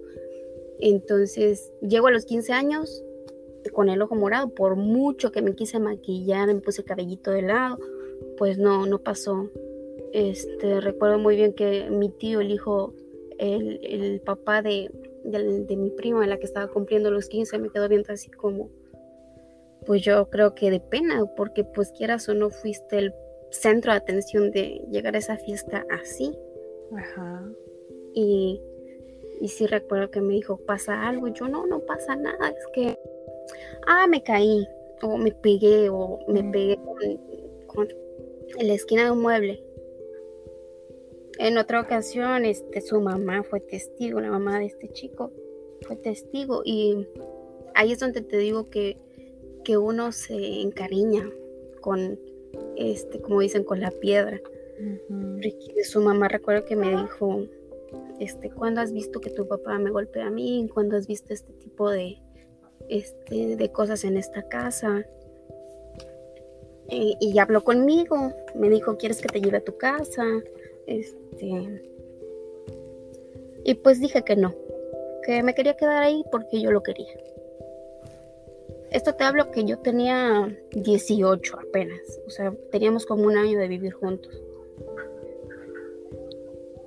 Entonces, 0.78 1.72
llego 1.80 2.08
a 2.08 2.10
los 2.10 2.26
15 2.26 2.52
años 2.52 3.02
con 3.72 3.88
el 3.88 4.00
ojo 4.02 4.14
morado, 4.14 4.50
por 4.50 4.76
mucho 4.76 5.32
que 5.32 5.42
me 5.42 5.54
quise 5.54 5.80
maquillar, 5.80 6.46
me 6.46 6.60
puse 6.60 6.84
cabellito 6.84 7.30
de 7.30 7.42
lado, 7.42 7.78
pues 8.36 8.58
no, 8.58 8.86
no 8.86 8.98
pasó. 8.98 9.50
Este, 10.12 10.80
recuerdo 10.80 11.18
muy 11.18 11.36
bien 11.36 11.52
que 11.52 11.88
mi 11.90 12.10
tío, 12.10 12.40
el 12.40 12.50
hijo, 12.50 12.94
el, 13.38 14.20
papá 14.24 14.62
de, 14.62 14.90
mi 15.76 15.90
prima, 15.90 16.26
la 16.26 16.38
que 16.38 16.46
estaba 16.46 16.68
cumpliendo 16.68 17.10
los 17.10 17.28
15, 17.28 17.58
me 17.58 17.70
quedó 17.70 17.88
viendo 17.88 18.12
así 18.12 18.30
como, 18.30 18.70
pues 19.84 20.02
yo 20.02 20.28
creo 20.30 20.54
que 20.54 20.70
de 20.70 20.80
pena, 20.80 21.24
porque 21.36 21.64
pues 21.64 21.90
quieras 21.92 22.28
o 22.28 22.34
no 22.34 22.50
fuiste 22.50 22.98
el 22.98 23.14
centro 23.50 23.92
de 23.92 23.98
atención 23.98 24.50
de 24.50 24.82
llegar 24.90 25.14
a 25.14 25.18
esa 25.18 25.36
fiesta 25.36 25.84
así. 25.90 26.36
Ajá. 26.96 27.48
Y, 28.14 28.60
y 29.40 29.48
sí 29.48 29.66
recuerdo 29.66 30.10
que 30.10 30.20
me 30.20 30.34
dijo, 30.34 30.58
¿pasa 30.58 31.06
algo? 31.06 31.28
yo 31.28 31.48
no, 31.48 31.66
no 31.66 31.80
pasa 31.80 32.16
nada, 32.16 32.48
es 32.48 32.66
que, 32.72 32.98
ah, 33.86 34.06
me 34.06 34.22
caí, 34.22 34.66
o 35.02 35.16
me 35.16 35.32
pegué, 35.32 35.88
o 35.90 36.18
me 36.28 36.42
pegué 36.44 36.78
con, 37.66 37.88
en 38.58 38.68
la 38.68 38.74
esquina 38.74 39.04
de 39.04 39.10
un 39.10 39.20
mueble. 39.20 39.62
En 41.38 41.58
otra 41.58 41.82
ocasión, 41.82 42.46
este, 42.46 42.80
su 42.80 43.00
mamá 43.00 43.42
fue 43.42 43.60
testigo, 43.60 44.20
la 44.20 44.30
mamá 44.30 44.58
de 44.58 44.66
este 44.66 44.88
chico 44.88 45.30
fue 45.82 45.96
testigo 45.96 46.62
y 46.64 47.06
ahí 47.74 47.92
es 47.92 47.98
donde 47.98 48.22
te 48.22 48.38
digo 48.38 48.70
que, 48.70 48.96
que 49.64 49.76
uno 49.76 50.12
se 50.12 50.62
encariña 50.62 51.30
con, 51.82 52.18
este, 52.76 53.20
como 53.20 53.40
dicen, 53.40 53.64
con 53.64 53.80
la 53.80 53.90
piedra. 53.90 54.40
Su 55.84 56.00
mamá 56.00 56.28
recuerdo 56.28 56.64
que 56.64 56.76
me 56.76 56.90
dijo, 56.90 57.46
este, 58.20 58.50
¿cuándo 58.50 58.80
has 58.80 58.92
visto 58.92 59.20
que 59.20 59.30
tu 59.30 59.46
papá 59.46 59.78
me 59.78 59.90
golpea 59.90 60.26
a 60.26 60.30
mí? 60.30 60.68
¿Cuándo 60.72 60.96
has 60.96 61.06
visto 61.06 61.32
este 61.32 61.52
tipo 61.54 61.90
de, 61.90 62.18
este, 62.88 63.56
de 63.56 63.72
cosas 63.72 64.04
en 64.04 64.16
esta 64.16 64.42
casa? 64.48 65.06
Y, 66.88 67.16
y 67.20 67.38
habló 67.38 67.64
conmigo, 67.64 68.32
me 68.54 68.68
dijo, 68.68 68.96
¿quieres 68.96 69.20
que 69.20 69.28
te 69.28 69.40
lleve 69.40 69.58
a 69.58 69.64
tu 69.64 69.76
casa? 69.76 70.24
Este. 70.86 71.82
Y 73.64 73.74
pues 73.74 74.00
dije 74.00 74.22
que 74.22 74.36
no, 74.36 74.54
que 75.24 75.42
me 75.42 75.54
quería 75.54 75.76
quedar 75.76 76.02
ahí 76.02 76.24
porque 76.30 76.60
yo 76.60 76.70
lo 76.70 76.82
quería. 76.82 77.08
Esto 78.96 79.14
te 79.14 79.24
hablo 79.24 79.50
que 79.50 79.62
yo 79.66 79.78
tenía 79.80 80.50
18 80.70 81.58
apenas, 81.68 82.00
o 82.26 82.30
sea, 82.30 82.50
teníamos 82.72 83.04
como 83.04 83.24
un 83.24 83.36
año 83.36 83.58
de 83.58 83.68
vivir 83.68 83.92
juntos. 83.92 84.40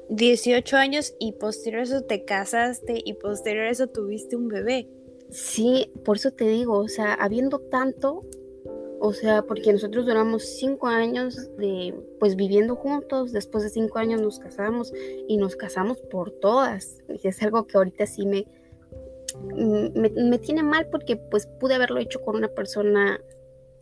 18 0.09 0.75
años 0.75 1.13
y 1.19 1.33
posterior 1.33 1.81
a 1.81 1.83
eso 1.83 2.01
te 2.01 2.25
casaste 2.25 2.99
y 3.05 3.13
posterior 3.13 3.65
a 3.65 3.69
eso 3.69 3.85
tuviste 3.89 4.35
un 4.35 4.47
bebé. 4.47 4.89
Sí, 5.29 5.91
por 6.03 6.17
eso 6.17 6.31
te 6.31 6.47
digo, 6.47 6.79
o 6.79 6.87
sea, 6.87 7.13
habiendo 7.13 7.59
tanto, 7.59 8.25
o 8.99 9.13
sea, 9.13 9.43
porque 9.43 9.71
nosotros 9.71 10.07
duramos 10.07 10.45
cinco 10.45 10.87
años 10.87 11.55
de, 11.57 11.93
pues 12.19 12.35
viviendo 12.35 12.75
juntos, 12.75 13.33
después 13.33 13.63
de 13.63 13.69
cinco 13.69 13.99
años 13.99 14.19
nos 14.19 14.39
casamos 14.39 14.91
y 15.27 15.37
nos 15.37 15.55
casamos 15.55 15.99
por 16.09 16.31
todas. 16.31 17.03
Y 17.07 17.27
es 17.27 17.39
algo 17.43 17.67
que 17.67 17.77
ahorita 17.77 18.07
sí 18.07 18.25
me, 18.25 18.47
me, 19.55 20.39
tiene 20.39 20.63
mal 20.63 20.87
porque 20.89 21.17
pues 21.17 21.47
pude 21.59 21.75
haberlo 21.75 21.99
hecho 21.99 22.21
con 22.21 22.35
una 22.35 22.49
persona 22.49 23.19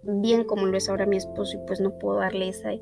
bien 0.04 0.44
como 0.44 0.66
lo 0.66 0.78
es 0.78 0.90
ahora 0.90 1.06
mi 1.06 1.18
esposo 1.18 1.58
y 1.58 1.68
pues 1.68 1.80
no 1.80 1.98
puedo 2.00 2.20
darle 2.20 2.50
ese, 2.50 2.80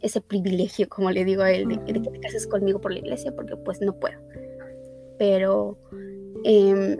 ese 0.00 0.20
privilegio, 0.20 0.88
como 0.88 1.10
le 1.10 1.24
digo 1.24 1.42
a 1.42 1.50
él, 1.50 1.68
de, 1.68 1.84
que 1.84 2.10
te 2.10 2.20
cases 2.20 2.46
conmigo 2.46 2.80
por 2.80 2.92
la 2.92 2.98
iglesia 2.98 3.32
porque 3.34 3.56
pues 3.56 3.80
no 3.80 3.98
puedo. 3.98 4.18
Pero 5.18 5.78
em, 6.44 6.96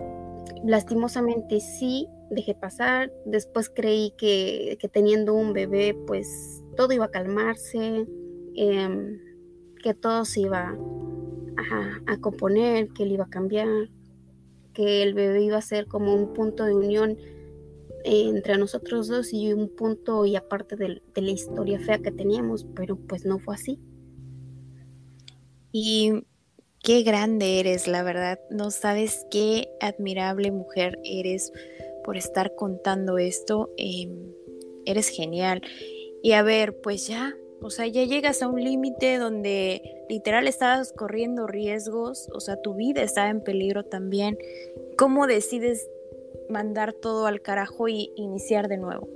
lastimosamente 0.64 1.60
sí 1.60 2.08
dejé 2.30 2.54
pasar. 2.54 3.12
Después 3.24 3.70
creí 3.70 4.12
que, 4.16 4.78
teniendo 4.92 5.34
un 5.34 5.52
bebé, 5.52 5.96
pues 6.06 6.62
todo 6.76 6.92
iba 6.92 7.06
a 7.06 7.10
calmarse, 7.10 8.06
em, 8.54 9.18
que 9.82 9.94
todo 9.94 10.24
se 10.24 10.40
iba 10.40 10.76
a, 12.06 12.16
componer, 12.18 12.88
que 12.88 13.02
él 13.02 13.12
iba 13.12 13.24
a 13.24 13.30
cambiar, 13.30 13.68
que 14.72 15.02
el 15.02 15.14
bebé 15.14 15.42
iba 15.42 15.58
a 15.58 15.62
ser 15.62 15.86
como 15.86 16.14
un 16.14 16.32
punto 16.34 16.64
de 16.64 16.74
unión 16.74 17.16
entre 18.04 18.56
nosotros 18.58 19.08
dos 19.08 19.32
y 19.32 19.52
un 19.52 19.68
punto 19.68 20.24
y 20.24 20.36
aparte 20.36 20.76
de, 20.76 21.02
de 21.14 21.22
la 21.22 21.30
historia 21.30 21.80
fea 21.80 21.98
que 21.98 22.12
teníamos, 22.12 22.66
pero 22.74 22.96
pues 22.96 23.24
no 23.24 23.38
fue 23.38 23.54
así. 23.54 23.78
Y 25.72 26.24
qué 26.82 27.02
grande 27.02 27.60
eres, 27.60 27.86
la 27.86 28.02
verdad. 28.02 28.40
No 28.50 28.70
sabes 28.70 29.26
qué 29.30 29.68
admirable 29.80 30.50
mujer 30.50 30.98
eres 31.04 31.52
por 32.04 32.16
estar 32.16 32.54
contando 32.54 33.18
esto. 33.18 33.70
Em, 33.76 34.32
eres 34.86 35.08
genial. 35.08 35.62
Y 36.22 36.32
a 36.32 36.42
ver, 36.42 36.80
pues 36.80 37.06
ya 37.06 37.34
O 37.60 37.70
sea, 37.70 37.86
ya 37.86 38.04
llegas 38.04 38.42
a 38.42 38.48
un 38.48 38.62
límite 38.62 39.18
donde 39.18 40.04
literal 40.08 40.46
estabas 40.46 40.92
corriendo 40.92 41.46
riesgos, 41.46 42.28
o 42.32 42.40
sea, 42.40 42.60
tu 42.60 42.74
vida 42.74 43.02
estaba 43.02 43.30
en 43.30 43.42
peligro 43.42 43.84
también. 43.84 44.38
¿Cómo 44.96 45.26
decides 45.26 45.88
mandar 46.48 46.92
todo 46.92 47.26
al 47.26 47.42
carajo 47.42 47.88
y 47.88 48.12
iniciar 48.16 48.68
de 48.68 48.76
nuevo? 48.76 49.08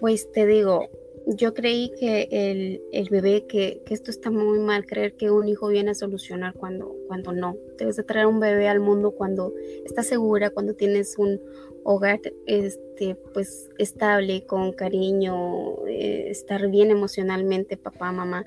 Pues 0.00 0.30
te 0.32 0.46
digo, 0.46 0.88
yo 1.26 1.54
creí 1.54 1.92
que 1.98 2.28
el, 2.30 2.82
el 2.92 3.08
bebé, 3.08 3.46
que, 3.46 3.82
que, 3.84 3.94
esto 3.94 4.10
está 4.10 4.30
muy 4.30 4.58
mal, 4.58 4.86
creer 4.86 5.14
que 5.14 5.30
un 5.30 5.48
hijo 5.48 5.68
viene 5.68 5.92
a 5.92 5.94
solucionar 5.94 6.54
cuando, 6.54 6.94
cuando 7.06 7.32
no. 7.32 7.56
Debes 7.78 7.96
de 7.96 8.02
traer 8.02 8.26
un 8.26 8.40
bebé 8.40 8.68
al 8.68 8.80
mundo 8.80 9.12
cuando 9.12 9.54
estás 9.84 10.06
segura, 10.06 10.50
cuando 10.50 10.74
tienes 10.74 11.16
un 11.18 11.40
hogar 11.84 12.20
este, 12.94 13.16
pues, 13.32 13.70
estable, 13.78 14.46
con 14.46 14.72
cariño, 14.72 15.84
eh, 15.86 16.26
estar 16.30 16.68
bien 16.68 16.90
emocionalmente, 16.90 17.76
papá, 17.76 18.12
mamá. 18.12 18.44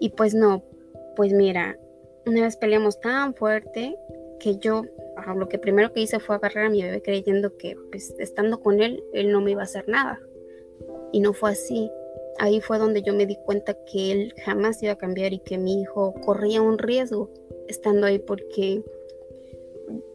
Y 0.00 0.10
pues 0.10 0.34
no, 0.34 0.64
pues 1.16 1.32
mira, 1.32 1.78
una 2.24 2.42
vez 2.42 2.56
peleamos 2.56 2.98
tan 3.00 3.34
fuerte 3.34 3.96
que 4.40 4.56
yo 4.56 4.84
lo 5.36 5.48
que 5.48 5.58
primero 5.58 5.92
que 5.92 6.00
hice 6.00 6.20
fue 6.20 6.36
agarrar 6.36 6.66
a 6.66 6.70
mi 6.70 6.80
bebé 6.80 7.02
creyendo 7.02 7.56
que 7.56 7.76
pues 7.90 8.14
estando 8.18 8.60
con 8.60 8.80
él, 8.80 9.02
él 9.12 9.32
no 9.32 9.40
me 9.40 9.50
iba 9.50 9.62
a 9.62 9.64
hacer 9.64 9.86
nada. 9.88 10.18
Y 11.12 11.20
no 11.20 11.34
fue 11.34 11.50
así. 11.50 11.90
Ahí 12.38 12.60
fue 12.60 12.78
donde 12.78 13.02
yo 13.02 13.12
me 13.14 13.26
di 13.26 13.36
cuenta 13.36 13.74
que 13.84 14.12
él 14.12 14.34
jamás 14.44 14.82
iba 14.82 14.92
a 14.92 14.98
cambiar 14.98 15.32
y 15.32 15.40
que 15.40 15.58
mi 15.58 15.82
hijo 15.82 16.14
corría 16.24 16.62
un 16.62 16.78
riesgo 16.78 17.30
estando 17.66 18.06
ahí 18.06 18.18
porque 18.18 18.82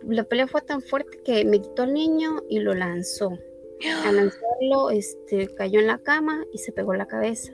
la 0.07 0.23
pelea 0.23 0.47
fue 0.47 0.61
tan 0.61 0.81
fuerte 0.81 1.19
que 1.23 1.45
me 1.45 1.61
quitó 1.61 1.83
al 1.83 1.93
niño 1.93 2.43
y 2.49 2.59
lo 2.59 2.73
lanzó. 2.73 3.37
Al 4.05 4.15
lanzarlo, 4.15 4.91
este, 4.91 5.47
cayó 5.55 5.79
en 5.79 5.87
la 5.87 5.97
cama 5.97 6.45
y 6.53 6.59
se 6.59 6.71
pegó 6.71 6.93
la 6.93 7.05
cabeza. 7.05 7.51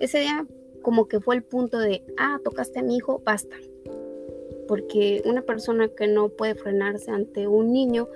Ese 0.00 0.18
día 0.18 0.46
como 0.82 1.08
que 1.08 1.20
fue 1.20 1.34
el 1.36 1.42
punto 1.42 1.78
de, 1.78 2.04
ah, 2.18 2.38
tocaste 2.44 2.80
a 2.80 2.82
mi 2.82 2.96
hijo, 2.96 3.22
basta. 3.24 3.56
Porque 4.68 5.22
una 5.24 5.42
persona 5.42 5.88
que 5.88 6.06
no 6.06 6.28
puede 6.28 6.54
frenarse 6.54 7.10
ante 7.10 7.46
un 7.46 7.72
niño, 7.72 8.08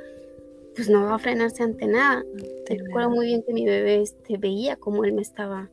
pues 0.75 0.89
no 0.89 1.05
va 1.05 1.15
a 1.15 1.19
frenarse 1.19 1.63
ante 1.63 1.87
nada. 1.87 2.25
recuerdo 2.69 3.11
muy 3.11 3.27
bien 3.27 3.43
que 3.43 3.53
mi 3.53 3.65
bebé 3.65 4.03
este, 4.03 4.37
veía 4.37 4.77
cómo 4.77 5.05
él 5.05 5.13
me 5.13 5.23
estaba 5.23 5.71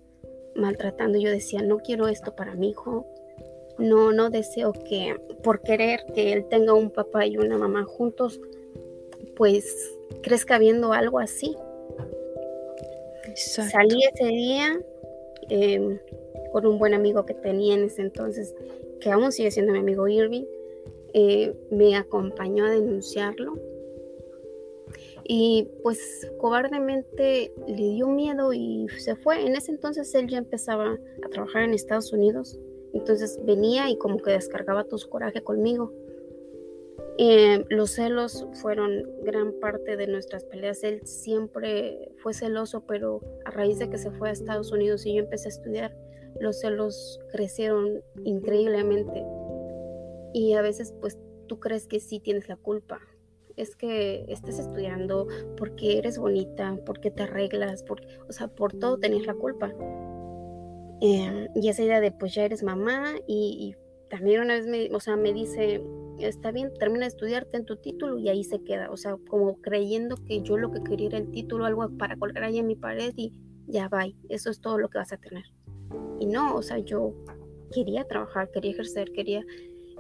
maltratando. 0.56 1.20
Yo 1.20 1.30
decía, 1.30 1.62
no 1.62 1.78
quiero 1.80 2.08
esto 2.08 2.36
para 2.36 2.56
mi 2.56 2.70
hijo. 2.70 3.06
No, 3.78 4.12
no 4.12 4.30
deseo 4.30 4.74
que 4.74 5.16
por 5.44 5.62
querer 5.62 6.00
que 6.14 6.34
él 6.34 6.46
tenga 6.50 6.74
un 6.74 6.90
papá 6.90 7.26
y 7.26 7.38
una 7.38 7.58
mamá 7.58 7.84
juntos, 7.84 8.40
pues 9.36 9.98
crezca 10.22 10.58
viendo 10.58 10.94
algo 10.94 11.20
así. 11.20 11.56
Salí 13.36 14.00
ese 14.14 14.28
día 14.28 14.80
em, 15.50 16.00
con 16.54 16.66
un 16.66 16.80
buen 16.80 16.94
amigo 16.94 17.26
que 17.26 17.34
tenía 17.34 17.76
en 17.76 17.84
ese 17.84 18.02
entonces, 18.02 18.56
que 19.02 19.12
aún 19.12 19.32
sigue 19.32 19.52
siendo 19.52 19.74
mi 19.74 19.80
amigo 19.80 20.08
Irving. 20.08 20.46
Eh, 21.14 21.54
me 21.70 21.96
acompañó 21.96 22.66
a 22.66 22.72
denunciarlo 22.72 23.58
y 25.28 25.68
pues 25.82 26.30
cobardemente 26.38 27.52
le 27.68 27.76
dio 27.76 28.08
miedo 28.08 28.54
y 28.54 28.88
se 29.00 29.16
fue. 29.16 29.46
En 29.46 29.56
ese 29.56 29.72
entonces 29.72 30.14
él 30.14 30.28
ya 30.28 30.38
empezaba 30.38 30.98
a 31.24 31.30
trabajar 31.30 31.64
en 31.64 31.74
Estados 31.74 32.14
Unidos, 32.14 32.60
entonces 32.98 33.40
venía 33.44 33.90
y 33.90 33.98
como 33.98 34.18
que 34.18 34.32
descargaba 34.32 34.86
su 34.90 35.10
coraje 35.10 35.42
conmigo. 35.42 35.94
Eh, 37.18 37.64
los 37.70 37.92
celos 37.92 38.46
fueron 38.62 39.10
gran 39.24 39.54
parte 39.54 39.96
de 39.96 40.08
nuestras 40.08 40.44
peleas. 40.44 40.84
Él 40.84 41.06
siempre 41.06 42.12
fue 42.18 42.34
celoso, 42.34 42.86
pero 42.86 43.22
a 43.46 43.52
raíz 43.52 43.80
de 43.80 43.90
que 43.90 43.98
se 43.98 44.12
fue 44.12 44.30
a 44.30 44.32
Estados 44.34 44.72
Unidos 44.72 45.06
y 45.06 45.16
yo 45.16 45.24
empecé 45.24 45.48
a 45.48 45.52
estudiar, 45.52 45.98
los 46.40 46.60
celos 46.60 47.20
crecieron 47.32 48.02
increíblemente. 48.24 49.24
Y 50.34 50.54
a 50.54 50.62
veces 50.62 50.94
pues 51.00 51.18
tú 51.48 51.60
crees 51.60 51.88
que 51.88 52.00
sí 52.00 52.20
tienes 52.20 52.50
la 52.50 52.58
culpa, 52.58 53.00
es 53.56 53.76
que 53.76 54.26
estés 54.28 54.60
estudiando, 54.60 55.28
porque 55.58 55.98
eres 55.98 56.18
bonita, 56.18 56.78
porque 56.86 57.12
te 57.12 57.24
arreglas, 57.24 57.84
porque, 57.84 58.08
o 58.28 58.34
sea, 58.34 58.48
por 58.48 58.74
todo 58.74 58.98
tenías 58.98 59.26
la 59.26 59.34
culpa. 59.34 59.74
Em, 61.02 61.48
y 61.56 61.70
esa 61.70 61.84
idea 61.84 62.00
de 62.00 62.12
pues 62.12 62.34
ya 62.34 62.46
eres 62.46 62.64
mamá 62.64 63.16
y, 63.28 63.76
también 64.10 64.42
una 64.42 64.54
vez 64.54 64.68
me, 64.68 64.94
o 64.96 65.00
sea, 65.00 65.16
me 65.16 65.34
dice, 65.34 65.84
está 66.20 66.52
bien, 66.52 66.72
termina 66.80 67.02
de 67.02 67.10
estudiarte 67.10 67.58
en 67.58 67.66
tu 67.66 67.76
título 67.78 68.18
y 68.18 68.30
ahí 68.30 68.44
se 68.44 68.64
queda, 68.64 68.90
o 68.92 68.98
sea, 68.98 69.18
como 69.28 69.56
creyendo 69.62 70.16
que 70.16 70.42
yo 70.42 70.58
lo 70.58 70.72
que 70.72 70.84
quería 70.84 71.08
era 71.08 71.18
el 71.18 71.32
título, 71.32 71.66
algo 71.66 71.90
para 71.98 72.16
colgar 72.16 72.44
ahí 72.44 72.60
en 72.60 72.68
mi 72.68 72.76
pared 72.76 73.14
y 73.16 73.34
ya 73.68 73.88
va, 73.90 74.06
eso 74.30 74.50
es 74.50 74.62
todo 74.62 74.78
lo 74.78 74.90
que 74.90 75.00
vas 75.00 75.12
a 75.12 75.18
tener. 75.18 75.44
Y 76.20 76.28
no, 76.28 76.56
o 76.56 76.62
sea, 76.62 76.78
yo 76.80 77.14
quería 77.74 78.06
trabajar, 78.06 78.50
quería 78.52 78.72
ejercer, 78.72 79.12
quería, 79.12 79.44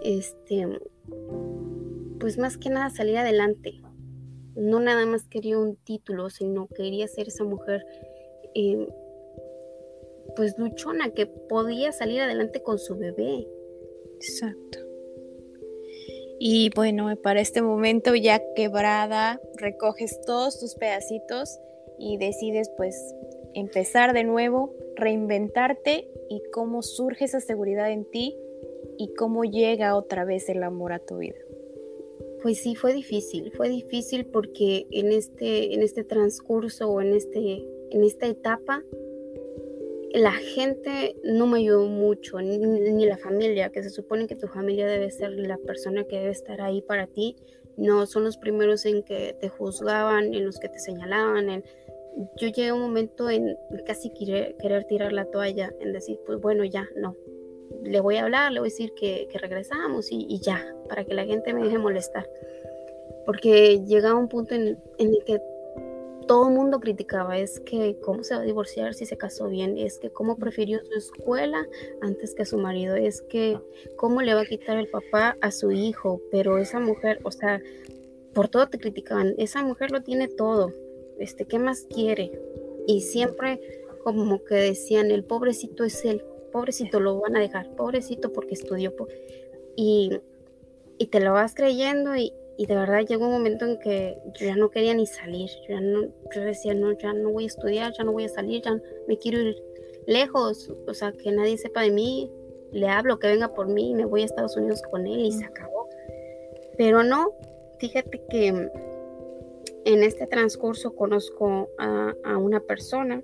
este, 0.02 0.80
pues 2.20 2.38
más 2.38 2.58
que 2.58 2.70
nada 2.70 2.90
salir 2.90 3.18
adelante. 3.18 3.82
No 4.56 4.80
nada 4.80 5.06
más 5.06 5.28
quería 5.28 5.58
un 5.58 5.76
título, 5.76 6.30
sino 6.30 6.68
quería 6.68 7.08
ser 7.08 7.28
esa 7.28 7.44
mujer 7.44 7.86
em, 8.54 8.88
pues 10.36 10.58
luchona 10.58 11.12
que 11.12 11.26
podía 11.26 11.92
salir 11.92 12.22
adelante 12.22 12.62
con 12.62 12.80
su 12.80 12.96
bebé. 12.96 13.48
Exacto. 14.16 14.80
Y 16.40 16.70
bueno, 16.76 17.16
para 17.22 17.40
este 17.40 17.62
momento 17.62 18.14
ya 18.16 18.42
quebrada, 18.56 19.42
recoges 19.58 20.20
todos 20.26 20.60
tus 20.60 20.76
pedacitos 20.76 21.60
y 21.98 22.18
decides 22.18 22.70
pues 22.76 22.96
empezar 23.54 24.14
de 24.14 24.26
nuevo, 24.26 24.74
reinventarte 24.96 26.10
y 26.30 26.42
cómo 26.52 26.82
surge 26.82 27.26
esa 27.26 27.40
seguridad 27.40 27.90
en 27.92 28.06
ti 28.06 28.38
y 28.98 29.14
cómo 29.14 29.44
llega 29.44 29.96
otra 29.96 30.26
vez 30.26 30.50
el 30.50 30.64
amor 30.64 30.94
a 30.94 31.00
tu 31.00 31.18
vida. 31.18 31.38
Pues 32.42 32.62
sí, 32.62 32.76
fue 32.76 32.94
difícil, 32.94 33.52
fue 33.56 33.70
difícil 33.70 34.26
porque 34.26 34.86
en 34.92 35.12
este, 35.12 35.74
en 35.74 35.82
este 35.82 36.04
transcurso 36.04 36.90
o 36.90 37.02
en, 37.02 37.14
este, 37.14 37.66
en 37.92 38.04
esta 38.04 38.28
etapa, 38.28 38.84
la 40.16 40.32
gente 40.32 41.16
no 41.24 41.46
me 41.46 41.60
ayudó 41.60 41.86
mucho, 41.86 42.40
ni, 42.40 43.06
la 43.06 43.18
familia, 43.18 43.70
que 43.70 43.84
se 43.84 43.90
supone 43.90 44.28
que 44.28 44.36
tu 44.36 44.48
familia 44.48 44.88
debe 44.88 45.12
ser 45.12 45.32
la 45.32 45.58
persona 45.58 46.06
que 46.06 46.18
debe 46.18 46.32
estar 46.32 46.62
ahí 46.62 46.82
para 46.82 47.08
ti. 47.08 47.36
No, 47.76 48.06
son 48.06 48.24
los 48.24 48.38
primeros 48.38 48.86
en 48.86 49.04
que 49.04 49.36
te 49.42 49.50
juzgaban, 49.50 50.34
en 50.34 50.46
los 50.46 50.58
que 50.58 50.70
te 50.70 50.80
señalaban. 50.80 51.50
En... 51.50 51.64
Yo 52.38 52.48
llegué 52.48 52.70
a 52.70 52.74
un 52.74 52.80
momento 52.80 53.30
en 53.30 53.58
casi 53.86 54.10
querer, 54.12 54.86
tirar 54.88 55.12
la 55.12 55.26
toalla, 55.26 55.74
en 55.82 55.92
decir, 55.92 56.18
pues 56.26 56.40
bueno, 56.40 56.64
ya, 56.64 56.88
no, 56.96 57.14
le 57.84 58.00
voy 58.00 58.16
a 58.16 58.24
hablar, 58.24 58.54
le 58.54 58.62
voy 58.62 58.70
a 58.70 58.72
decir 58.72 58.94
que, 58.94 59.28
regresamos 59.34 60.08
y, 60.12 60.40
ya, 60.40 60.64
para 60.88 61.04
que 61.04 61.14
la 61.14 61.26
gente 61.26 61.54
me 61.54 61.64
deje 61.64 61.78
molestar. 61.78 62.26
Porque 63.26 63.84
llegaba 63.86 64.18
un 64.18 64.30
punto 64.30 64.56
en, 64.56 64.78
el 64.98 65.24
que 65.26 65.42
todo 66.28 66.50
el 66.50 66.56
mundo 66.56 66.80
criticaba, 66.80 67.38
es 67.38 67.60
que 67.60 67.98
cómo 68.02 68.24
se 68.24 68.36
va 68.36 68.42
a 68.42 68.46
divorciar 68.46 68.94
si 68.94 69.06
se 69.06 69.18
casó 69.18 69.48
bien, 69.48 69.78
es 69.78 70.00
que 70.00 70.10
cómo 70.10 70.38
prefirió 70.38 70.80
su 70.86 70.98
escuela 70.98 71.68
antes 72.02 72.34
que 72.34 72.46
su 72.46 72.58
marido, 72.58 72.96
es 72.96 73.22
que 73.22 73.60
cómo 73.96 74.22
le 74.22 74.34
va 74.34 74.42
a 74.42 74.46
quitar 74.46 74.78
el 74.78 74.88
papá 74.88 75.38
a 75.42 75.52
su 75.52 75.72
hijo, 75.72 76.22
pero 76.32 76.58
esa 76.58 76.80
mujer, 76.80 77.20
o 77.24 77.32
sea, 77.32 77.62
por 78.34 78.50
todo 78.50 78.68
te 78.68 78.80
criticaban, 78.80 79.36
esa 79.38 79.62
mujer 79.64 79.92
lo 79.92 80.02
tiene 80.02 80.28
todo, 80.28 80.74
este, 81.20 81.46
¿qué 81.46 81.60
más 81.60 81.86
quiere? 81.90 82.32
Y 82.88 83.02
siempre 83.02 83.60
como 84.04 84.44
que 84.44 84.56
decían, 84.56 85.10
el 85.10 85.24
pobrecito 85.24 85.84
es 85.84 86.06
él, 86.06 86.24
pobrecito, 86.52 87.00
lo 87.00 87.20
van 87.20 87.36
a 87.36 87.40
dejar, 87.40 87.76
pobrecito 87.76 88.32
porque 88.32 88.54
estudió. 88.54 88.94
Y, 89.76 90.20
y 91.00 91.08
te 91.08 91.20
lo 91.20 91.34
vas 91.34 91.56
creyendo 91.56 92.16
y, 92.16 92.32
y, 92.58 92.66
de 92.66 92.76
verdad 92.76 93.06
llegó 93.06 93.26
un 93.26 93.34
momento 93.34 93.66
en 93.66 93.80
que 93.80 94.18
yo 94.34 94.46
ya 94.46 94.56
no 94.56 94.70
quería 94.70 94.94
ni 94.94 95.06
salir, 95.06 95.50
yo, 95.68 95.76
ya 95.76 95.82
no, 95.82 96.04
yo 96.34 96.42
decía, 96.42 96.74
no, 96.74 96.92
ya 96.94 97.14
no 97.14 97.32
voy 97.32 97.46
a 97.46 97.48
estudiar, 97.48 97.94
ya 97.94 98.04
no 98.04 98.12
voy 98.12 98.26
a 98.26 98.30
salir, 98.30 98.62
ya 98.64 98.80
me 99.08 99.18
quiero 99.18 99.40
ir 99.40 99.56
lejos, 100.08 100.72
o 100.88 100.94
sea, 100.94 101.12
que 101.12 101.32
nadie 101.32 101.58
sepa 101.58 101.82
de 101.82 101.92
mí, 101.92 102.32
le 102.72 102.88
hablo, 102.88 103.20
que 103.20 103.28
venga 103.28 103.54
por 103.54 103.68
mí, 103.68 103.94
me 103.94 104.06
voy 104.06 104.22
a 104.22 104.26
Estados 104.26 104.58
Unidos 104.58 104.82
con 104.90 105.08
él 105.08 105.20
y 105.20 105.32
se 105.32 105.46
acabó. 105.46 105.90
Pero 106.78 107.04
no, 107.04 107.34
fíjate 107.80 108.22
que 108.30 108.48
en 109.86 110.04
este 110.04 110.28
transcurso 110.28 110.96
conozco 110.96 111.70
a, 111.78 112.14
a 112.24 112.38
una 112.38 112.60
persona 112.60 113.22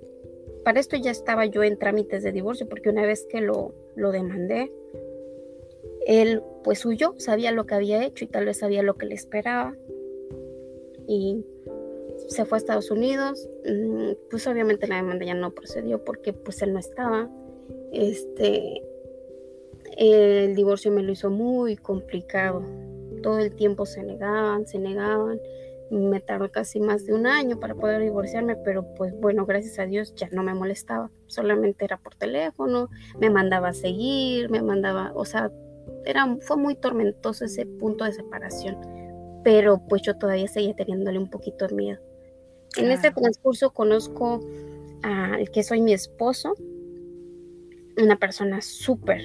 para 0.64 0.78
esto 0.78 0.96
ya 0.96 1.10
estaba 1.10 1.46
yo 1.46 1.62
en 1.62 1.78
trámites 1.78 2.22
de 2.22 2.32
divorcio, 2.32 2.68
porque 2.68 2.90
una 2.90 3.02
vez 3.02 3.26
que 3.28 3.40
lo, 3.40 3.74
lo 3.96 4.12
demandé, 4.12 4.72
él 6.06 6.42
pues 6.62 6.84
huyó, 6.84 7.14
sabía 7.18 7.52
lo 7.52 7.66
que 7.66 7.74
había 7.74 8.04
hecho 8.04 8.24
y 8.24 8.28
tal 8.28 8.46
vez 8.46 8.58
sabía 8.58 8.82
lo 8.82 8.94
que 8.94 9.06
le 9.06 9.14
esperaba. 9.14 9.74
Y 11.06 11.44
se 12.28 12.44
fue 12.44 12.56
a 12.56 12.60
Estados 12.60 12.90
Unidos. 12.90 13.48
Mm, 13.66 14.12
pues 14.30 14.46
obviamente 14.46 14.86
la 14.86 14.96
demanda 14.96 15.24
ya 15.24 15.34
no 15.34 15.52
procedió 15.52 16.04
porque 16.04 16.32
pues 16.32 16.62
él 16.62 16.72
no 16.72 16.78
estaba. 16.78 17.28
Este, 17.92 18.82
el 19.96 20.54
divorcio 20.54 20.90
me 20.90 21.02
lo 21.02 21.12
hizo 21.12 21.30
muy 21.30 21.76
complicado. 21.76 22.62
Todo 23.22 23.38
el 23.38 23.54
tiempo 23.54 23.86
se 23.86 24.02
negaban, 24.02 24.66
se 24.66 24.78
negaban. 24.78 25.40
me 25.90 26.20
tardó 26.20 26.50
casi 26.50 26.80
más 26.80 27.04
de 27.04 27.12
un 27.12 27.26
año 27.26 27.60
para 27.60 27.74
poder 27.74 28.00
divorciarme, 28.00 28.56
pero 28.56 28.94
pues 28.94 29.12
bueno, 29.20 29.44
gracias 29.44 29.78
a 29.78 29.84
Dios 29.84 30.14
ya 30.14 30.28
no 30.32 30.42
me 30.42 30.54
molestaba, 30.54 31.10
solamente 31.26 31.84
era 31.84 31.98
por 31.98 32.14
teléfono, 32.14 32.88
me 33.20 33.28
mandaba 33.28 33.68
a 33.68 33.72
seguir, 33.74 34.48
me 34.48 34.62
mandaba, 34.62 35.12
o 35.14 35.26
sea, 35.26 35.52
era, 36.04 36.36
fue 36.40 36.56
muy 36.56 36.74
tormentoso 36.74 37.44
ese 37.44 37.66
punto 37.66 38.04
de 38.04 38.12
separación, 38.12 38.76
pero 39.44 39.82
pues 39.88 40.02
yo 40.02 40.16
todavía 40.16 40.48
seguía 40.48 40.74
teniéndole 40.74 41.18
un 41.18 41.30
poquito 41.30 41.66
de 41.66 41.74
miedo. 41.74 42.00
En 42.76 42.90
este 42.90 43.10
transcurso 43.10 43.70
conozco 43.70 44.40
al 45.02 45.50
que 45.50 45.62
soy 45.62 45.80
mi 45.80 45.92
esposo, 45.92 46.54
una 47.96 48.16
persona 48.16 48.60
súper, 48.62 49.20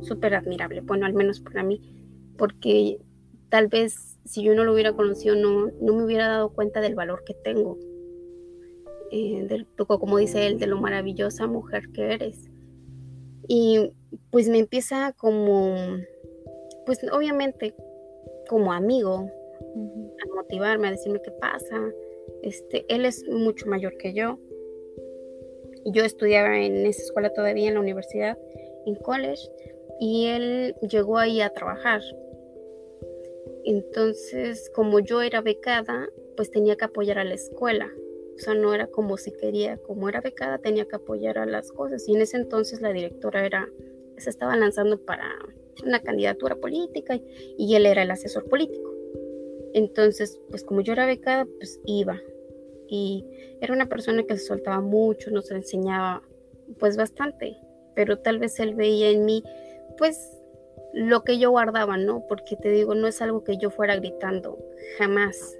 súper 0.00 0.34
admirable, 0.34 0.80
bueno, 0.80 1.06
al 1.06 1.14
menos 1.14 1.40
para 1.40 1.62
mí, 1.62 1.80
porque 2.36 2.98
tal 3.48 3.68
vez 3.68 4.18
si 4.24 4.42
yo 4.42 4.54
no 4.54 4.64
lo 4.64 4.72
hubiera 4.72 4.92
conocido 4.92 5.36
no, 5.36 5.70
no 5.80 5.94
me 5.94 6.04
hubiera 6.04 6.28
dado 6.28 6.50
cuenta 6.50 6.80
del 6.80 6.94
valor 6.94 7.22
que 7.24 7.34
tengo, 7.34 7.78
eh, 9.12 9.46
del, 9.48 9.66
como 9.76 10.18
dice 10.18 10.46
él, 10.46 10.58
de 10.58 10.66
lo 10.66 10.80
maravillosa 10.80 11.46
mujer 11.46 11.90
que 11.92 12.12
eres. 12.14 12.49
Y 13.52 13.90
pues 14.30 14.48
me 14.48 14.60
empieza 14.60 15.12
como, 15.18 15.74
pues 16.86 17.00
obviamente 17.10 17.74
como 18.48 18.72
amigo, 18.72 19.28
a 20.22 20.34
motivarme, 20.36 20.86
a 20.86 20.92
decirme 20.92 21.20
qué 21.20 21.32
pasa. 21.32 21.92
Este, 22.44 22.84
él 22.88 23.04
es 23.04 23.26
mucho 23.28 23.66
mayor 23.66 23.96
que 23.96 24.14
yo. 24.14 24.38
Yo 25.86 26.04
estudiaba 26.04 26.60
en 26.60 26.86
esa 26.86 27.02
escuela 27.02 27.32
todavía 27.32 27.66
en 27.66 27.74
la 27.74 27.80
universidad, 27.80 28.38
en 28.86 28.94
college, 28.94 29.50
y 29.98 30.26
él 30.26 30.76
llegó 30.88 31.18
ahí 31.18 31.40
a 31.40 31.50
trabajar. 31.50 32.02
Entonces, 33.64 34.70
como 34.76 35.00
yo 35.00 35.22
era 35.22 35.40
becada, 35.40 36.08
pues 36.36 36.52
tenía 36.52 36.76
que 36.76 36.84
apoyar 36.84 37.18
a 37.18 37.24
la 37.24 37.34
escuela. 37.34 37.90
O 38.40 38.42
sea, 38.42 38.54
no 38.54 38.72
era 38.72 38.86
como 38.86 39.18
si 39.18 39.32
quería, 39.32 39.76
como 39.76 40.08
era 40.08 40.22
becada, 40.22 40.56
tenía 40.56 40.86
que 40.86 40.96
apoyar 40.96 41.36
a 41.36 41.44
las 41.44 41.72
cosas. 41.72 42.08
Y 42.08 42.14
en 42.14 42.22
ese 42.22 42.38
entonces 42.38 42.80
la 42.80 42.90
directora 42.90 43.44
era, 43.44 43.68
se 44.16 44.30
estaba 44.30 44.56
lanzando 44.56 44.98
para 45.04 45.30
una 45.84 46.00
candidatura 46.00 46.56
política 46.56 47.20
y, 47.58 47.74
él 47.74 47.84
era 47.84 48.02
el 48.02 48.10
asesor 48.10 48.48
político. 48.48 48.94
Entonces, 49.74 50.40
pues 50.48 50.64
como 50.64 50.80
yo 50.80 50.94
era 50.94 51.04
becada, 51.04 51.46
pues 51.58 51.80
iba. 51.84 52.18
Y 52.88 53.26
era 53.60 53.74
una 53.74 53.90
persona 53.90 54.22
que 54.22 54.38
se 54.38 54.46
soltaba 54.46 54.80
mucho, 54.80 55.30
nos 55.30 55.50
enseñaba 55.50 56.22
pues 56.78 56.96
bastante, 56.96 57.58
pero 57.94 58.20
tal 58.20 58.38
vez 58.38 58.58
él 58.58 58.74
veía 58.74 59.10
en 59.10 59.26
mí 59.26 59.44
pues 59.98 60.34
lo 60.94 61.24
que 61.24 61.38
yo 61.38 61.50
guardaba, 61.50 61.98
¿no? 61.98 62.24
Porque 62.26 62.56
te 62.56 62.70
digo, 62.70 62.94
no 62.94 63.06
es 63.06 63.20
algo 63.20 63.44
que 63.44 63.58
yo 63.58 63.68
fuera 63.68 63.96
gritando, 63.96 64.58
jamás, 64.96 65.58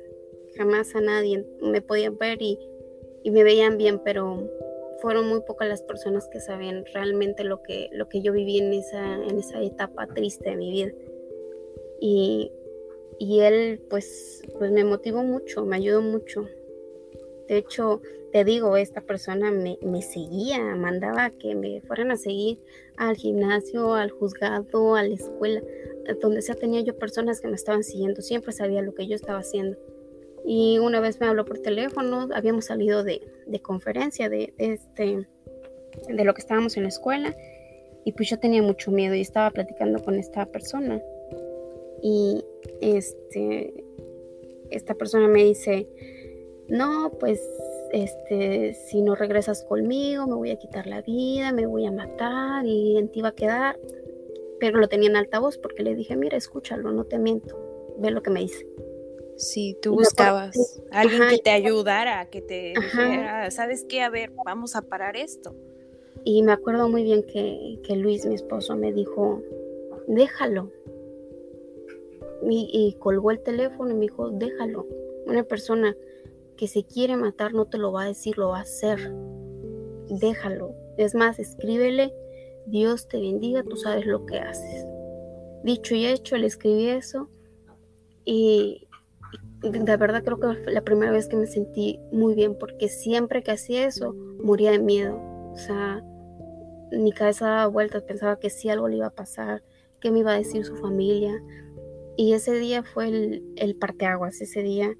jamás 0.57 0.95
a 0.95 1.03
nadie 1.03 1.45
me 1.61 1.83
podían 1.83 2.17
ver 2.17 2.41
y, 2.41 2.59
me 3.25 3.45
veían 3.45 3.77
bien, 3.77 4.01
pero 4.03 4.49
fueron 5.01 5.29
muy 5.29 5.41
pocas 5.43 5.69
las 5.69 5.83
personas 5.83 6.29
que 6.29 6.41
sabían 6.41 6.85
realmente 6.93 7.45
lo 7.45 7.63
que, 7.63 7.89
lo 7.93 8.09
que 8.09 8.23
yo 8.23 8.33
viví 8.33 8.59
en 8.59 8.73
esa, 8.73 9.15
en 9.15 9.39
esa 9.39 9.63
etapa 9.63 10.07
triste 10.07 10.51
de 10.51 10.57
mi 10.57 10.71
vida. 10.71 10.93
Y, 12.01 12.53
y 13.19 13.41
él 13.41 13.83
pues, 13.91 14.43
pues 14.59 14.71
me 14.73 14.85
motivó 14.85 15.23
mucho, 15.23 15.65
me 15.67 15.77
ayudó 15.77 16.01
mucho. 16.01 16.47
De 17.49 17.59
hecho, 17.59 18.01
te 18.33 18.45
digo, 18.45 18.77
esta 18.77 19.01
persona 19.01 19.51
me, 19.51 20.03
seguía, 20.03 20.61
mandaba 20.77 21.31
que 21.31 21.55
me 21.55 21.81
fueran 21.83 22.13
a 22.13 22.17
seguir 22.17 22.59
al 22.97 23.17
gimnasio, 23.17 23.95
al 23.95 24.11
juzgado, 24.11 24.95
a 24.95 25.03
la 25.03 25.15
escuela, 25.15 25.61
donde 26.21 26.43
sea 26.43 26.55
tenía 26.55 26.81
yo 26.81 26.97
personas 26.97 27.41
que 27.41 27.49
me 27.49 27.57
estaban 27.57 27.83
siguiendo, 27.83 28.23
siempre 28.23 28.53
sabía 28.53 28.83
lo 28.83 28.95
que 28.95 29.07
yo 29.07 29.17
estaba 29.17 29.41
haciendo. 29.41 29.77
Y 30.45 30.79
una 30.79 31.01
vez 31.01 31.21
me 31.21 31.27
habló 31.27 31.45
por 31.45 31.59
teléfono, 31.59 32.29
habíamos 32.35 32.67
salido 32.67 33.05
de, 33.05 33.21
conferencia 33.63 34.29
de, 34.29 34.53
este, 34.59 35.27
de 36.09 36.25
lo 36.25 36.35
que 36.35 36.41
estábamos 36.41 36.77
en 36.77 36.85
la 36.85 36.89
escuela, 36.89 37.37
y 38.05 38.13
pues 38.13 38.31
yo 38.31 38.39
tenía 38.39 38.63
mucho 38.63 38.91
miedo 38.91 39.15
y 39.15 39.21
estaba 39.21 39.51
platicando 39.51 40.03
con 40.03 40.15
esta 40.15 40.47
persona. 40.47 41.01
Y 42.03 42.43
este, 42.81 43.85
esta 44.71 44.95
persona 44.95 45.29
me 45.29 45.45
dice, 45.45 45.87
no, 46.69 47.13
pues 47.19 47.41
este, 47.93 48.75
si 48.75 49.03
no 49.03 49.15
regresas 49.15 49.65
conmigo, 49.65 50.27
me 50.27 50.35
voy 50.35 50.51
a 50.51 50.57
quitar 50.57 50.87
la 50.87 51.03
vida, 51.03 51.53
me 51.53 51.67
voy 51.67 51.87
a 51.87 51.93
matar 51.93 52.65
y 52.65 52.97
en 52.97 53.09
ti 53.09 53.21
va 53.21 53.29
a 53.29 53.35
quedar. 53.35 53.79
Pero 54.59 54.79
lo 54.79 54.89
tenía 54.89 55.11
en 55.11 55.17
altavoz 55.17 55.59
porque 55.59 55.83
le 55.83 55.95
dije, 55.95 56.17
mira, 56.17 56.37
escúchalo, 56.37 56.93
no 56.93 57.05
te 57.05 57.19
miento, 57.19 57.59
ve 57.99 58.11
lo 58.11 58.23
que 58.23 58.31
me 58.31 58.41
dice. 58.41 58.67
Sí, 59.41 59.75
tú 59.81 59.95
buscabas 59.95 60.83
alguien 60.91 61.23
que 61.31 61.39
te 61.39 61.49
ayudara, 61.49 62.29
que 62.29 62.43
te 62.43 62.75
dijera, 62.77 63.51
¿sabes 63.51 63.87
qué? 63.89 64.03
A 64.03 64.11
ver, 64.11 64.31
vamos 64.45 64.77
a 64.77 64.83
parar 64.83 65.17
esto. 65.17 65.57
Y 66.25 66.43
me 66.43 66.53
acuerdo 66.53 66.91
muy 66.91 67.05
bien 67.05 67.23
que, 67.23 67.81
que 67.83 67.97
Luis, 67.97 68.27
mi 68.27 68.35
esposo, 68.35 68.77
me 68.77 68.93
dijo, 68.93 69.41
déjalo. 70.07 70.71
Y, 72.51 72.69
y 72.71 72.99
colgó 72.99 73.31
el 73.31 73.41
teléfono 73.41 73.91
y 73.91 73.95
me 73.95 74.01
dijo, 74.03 74.29
déjalo. 74.29 74.87
Una 75.25 75.43
persona 75.43 75.97
que 76.59 76.69
se 76.69 76.85
quiere 76.85 77.17
matar 77.17 77.55
no 77.55 77.65
te 77.65 77.79
lo 77.79 77.93
va 77.93 78.03
a 78.03 78.09
decir, 78.09 78.37
lo 78.37 78.51
va 78.51 78.59
a 78.59 78.63
hacer. 78.63 78.99
Déjalo. 80.11 80.75
Es 80.99 81.15
más, 81.15 81.39
escríbele, 81.39 82.13
Dios 82.67 83.09
te 83.09 83.19
bendiga, 83.19 83.63
tú 83.63 83.77
sabes 83.77 84.05
lo 84.05 84.27
que 84.27 84.39
haces. 84.39 84.85
Dicho 85.65 85.95
y 85.95 86.05
hecho, 86.05 86.37
le 86.37 86.47
escribí 86.47 86.91
eso 86.91 87.31
y 88.27 88.87
de 89.63 89.97
verdad 89.97 90.23
creo 90.25 90.39
que 90.39 90.63
fue 90.63 90.73
la 90.73 90.83
primera 90.83 91.13
vez 91.13 91.29
que 91.29 91.37
me 91.37 91.47
sentí 91.47 92.01
muy 92.13 92.35
bien 92.35 92.57
porque 92.59 92.89
siempre 92.89 93.43
que 93.43 93.53
hacía 93.53 93.87
eso 93.87 94.15
moría 94.43 94.71
de 94.71 94.79
miedo. 94.79 95.21
O 95.53 95.57
sea, 95.57 96.03
mi 96.93 97.13
cabeza 97.13 97.47
daba 97.47 97.67
vueltas, 97.67 98.03
pensaba 98.03 98.39
que 98.39 98.51
si 98.51 98.69
algo 98.69 98.89
le 98.89 98.97
iba 98.97 99.07
a 99.07 99.15
pasar, 99.15 99.63
qué 100.01 100.11
me 100.11 100.21
iba 100.21 100.33
a 100.33 100.39
decir 100.39 100.65
su 100.65 100.77
familia. 100.77 101.43
Y 102.17 102.33
ese 102.33 102.55
día 102.55 102.83
fue 102.83 103.09
el, 103.09 103.45
el 103.57 103.77
parteaguas, 103.77 104.41
ese 104.41 104.63
día 104.63 104.97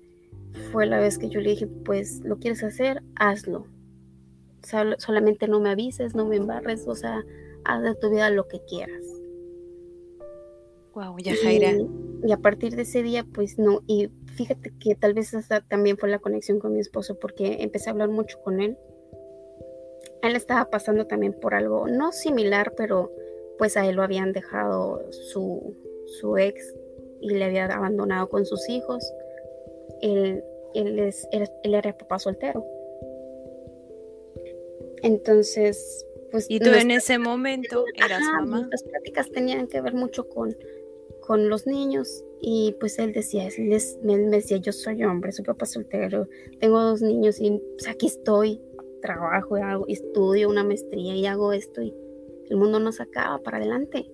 fue 0.73 0.87
la 0.87 0.99
vez 0.99 1.19
que 1.19 1.29
yo 1.29 1.41
le 1.41 1.51
dije, 1.51 1.67
pues 1.67 2.21
lo 2.25 2.39
quieres 2.39 2.63
hacer, 2.63 3.03
hazlo. 3.17 3.67
solamente 4.99 5.49
no 5.49 5.61
me 5.61 5.71
avises, 5.71 6.15
no 6.15 6.27
me 6.27 6.37
embarres, 6.37 6.87
o 6.87 6.95
sea, 6.95 7.25
haz 7.65 7.83
de 7.83 7.95
tu 7.95 8.11
vida 8.11 8.31
lo 8.31 8.47
que 8.49 8.61
quieras. 8.69 9.05
Wow, 10.95 11.17
ya 11.19 11.35
Jaira. 11.43 11.73
Y, 12.25 12.33
a 12.33 12.39
partir 12.39 12.77
de 12.77 12.83
ese 12.83 13.03
día, 13.03 13.25
pues 13.35 13.59
no, 13.59 13.83
y 13.87 14.09
fíjate 14.35 14.73
que 14.79 14.95
tal 14.95 15.15
vez 15.15 15.33
esa 15.35 15.61
también 15.61 15.97
fue 15.97 16.09
la 16.09 16.19
conexión 16.19 16.59
con 16.59 16.73
mi 16.73 16.81
esposo, 16.81 17.19
porque 17.19 17.59
empecé 17.61 17.89
a 17.91 17.93
hablar 17.93 18.09
mucho 18.09 18.41
con 18.43 18.61
él. 18.61 18.77
Él 20.23 20.37
estaba 20.37 20.71
pasando 20.71 21.07
también 21.07 21.33
por 21.33 21.55
algo 21.55 21.89
no 21.89 22.13
similar, 22.13 22.75
pero 22.77 23.13
pues 23.59 23.77
a 23.77 23.87
él 23.87 23.97
lo 23.97 24.03
habían 24.03 24.33
dejado 24.33 25.03
su, 25.11 25.77
su 26.21 26.37
ex 26.37 26.75
y 27.21 27.31
le 27.31 27.45
había 27.45 27.67
abandonado 27.67 28.29
con 28.29 28.47
sus 28.47 28.69
hijos 28.69 29.13
él, 30.01 30.45
él, 30.75 30.99
es, 30.99 31.29
él, 31.33 31.49
era 31.63 31.97
papá 31.97 32.19
soltero. 32.19 32.65
Entonces, 35.03 36.07
pues... 36.31 36.47
Y 36.49 36.61
tú 36.61 36.71
en 36.71 36.91
ese 36.91 37.19
momento 37.19 37.85
eras 37.95 38.21
mamá. 38.21 38.69
Las 38.71 38.83
pláticas 38.83 39.31
tenían 39.31 39.67
que 39.67 39.81
ver 39.81 39.95
mucho 39.95 40.29
con, 40.29 40.57
con 41.31 41.49
los 41.49 41.65
niños 41.65 42.25
y 42.41 42.75
pues 42.81 42.99
él 42.99 43.13
decía, 43.13 43.47
él, 43.47 43.81
me, 44.03 44.19
decía, 44.19 44.57
yo 44.57 44.73
soy 44.73 45.05
hombre, 45.05 45.31
soy 45.31 45.45
papá 45.45 45.65
soltero, 45.65 46.27
tengo 46.59 46.83
dos 46.83 47.03
niños 47.03 47.41
y 47.41 47.53
pues, 47.79 47.87
aquí 47.87 48.07
estoy, 48.07 48.61
trabajo, 49.01 49.55
hago, 49.55 49.87
estudio 49.87 50.49
una 50.49 50.65
maestría 50.65 51.15
y 51.15 51.27
hago 51.27 51.53
esto 51.53 51.83
y 51.83 51.95
el 52.49 52.57
mundo 52.57 52.81
no 52.81 52.91
se 52.91 53.05
acaba 53.05 53.39
para 53.39 53.59
adelante. 53.59 54.11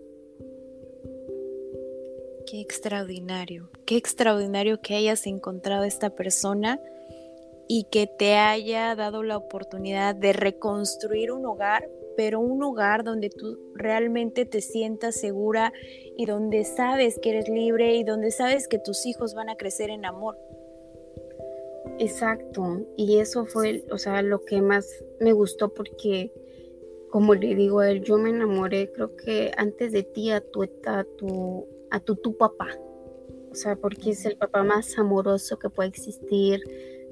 Qué 2.45 2.61
extraordinario, 2.61 3.71
qué 3.87 3.97
extraordinario 3.97 4.83
que 4.83 4.97
hayas 4.97 5.27
encontrado 5.27 5.85
a 5.85 5.89
esta 5.89 6.11
persona 6.11 6.79
y 7.67 7.85
que 7.85 8.07
te 8.07 8.35
haya 8.35 8.95
dado 8.95 9.23
la 9.23 9.39
oportunidad 9.39 10.15
de 10.15 10.35
reconstruir 10.35 11.33
un 11.33 11.47
hogar, 11.47 11.89
pero 12.17 12.41
un 12.41 12.63
hogar 12.63 13.05
donde 13.05 13.31
tú 13.31 13.59
realmente 13.75 14.45
te 14.45 14.61
sientas 14.61 15.17
segura 15.17 15.73
y 16.17 16.27
donde 16.27 16.65
sabes 16.65 17.19
que 17.21 17.31
eres 17.31 17.49
libre 17.49 17.97
y 17.97 18.05
donde 18.05 18.31
sabes 18.31 18.69
que 18.69 18.79
tus 18.79 19.07
hijos 19.07 19.35
van 19.35 19.49
a 19.49 19.57
crecer 19.57 19.91
en 19.91 20.05
amor. 20.05 20.39
Exacto, 21.99 22.87
y 22.97 23.19
eso 23.19 23.47
fue, 23.47 23.85
o 23.91 23.99
sea, 23.99 24.21
lo 24.23 24.45
que 24.45 24.61
más 24.61 24.87
me 25.21 25.33
gustó 25.33 25.73
porque, 25.73 26.33
como 27.11 27.35
le 27.35 27.55
digo 27.55 27.81
a 27.81 27.91
él, 27.91 28.03
yo 28.03 28.19
me 28.19 28.31
enamoré, 28.31 28.93
creo 28.93 29.17
que 29.17 29.53
antes 29.57 29.93
de 29.93 30.03
ti, 30.03 30.31
a 30.31 30.41
tu, 30.41 30.63
a 30.63 31.05
tu 31.17 31.67
a 31.91 32.01
tu, 32.01 32.17
tu 32.17 32.37
papá. 32.37 32.69
O 33.51 33.55
sea, 33.55 33.77
porque 33.77 34.11
es 34.11 34.25
el 34.27 34.37
papá 34.37 34.63
más 34.63 34.99
amoroso 34.99 35.59
que 35.59 35.71
puede 35.71 35.89
existir, 35.89 36.61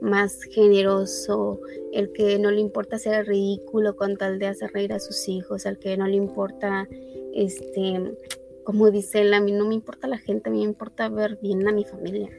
más 0.00 0.42
generoso, 0.44 1.60
el 1.92 2.12
que 2.12 2.38
no 2.38 2.50
le 2.50 2.60
importa 2.60 2.96
hacer 2.96 3.26
ridículo 3.26 3.96
con 3.96 4.16
tal 4.16 4.38
de 4.38 4.46
hacer 4.46 4.72
reír 4.72 4.92
a 4.92 5.00
sus 5.00 5.28
hijos, 5.28 5.66
al 5.66 5.78
que 5.78 5.96
no 5.96 6.06
le 6.06 6.16
importa, 6.16 6.88
este, 7.32 8.16
como 8.64 8.90
dice 8.90 9.22
él, 9.22 9.34
a 9.34 9.40
mí 9.40 9.52
no 9.52 9.66
me 9.66 9.74
importa 9.74 10.06
la 10.06 10.18
gente, 10.18 10.50
me 10.50 10.60
importa 10.60 11.08
ver 11.08 11.38
bien 11.40 11.66
a 11.68 11.72
mi 11.72 11.84
familia, 11.84 12.30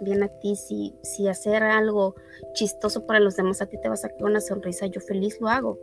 bien 0.00 0.22
a 0.22 0.28
ti, 0.28 0.56
si, 0.56 0.94
si 1.02 1.28
hacer 1.28 1.62
algo 1.62 2.14
chistoso 2.54 3.06
para 3.06 3.20
los 3.20 3.36
demás 3.36 3.60
a 3.60 3.66
ti 3.66 3.78
te 3.80 3.88
va 3.88 3.94
a 3.94 3.98
sacar 3.98 4.24
una 4.24 4.40
sonrisa, 4.40 4.86
yo 4.86 5.00
feliz 5.00 5.40
lo 5.40 5.48
hago. 5.48 5.78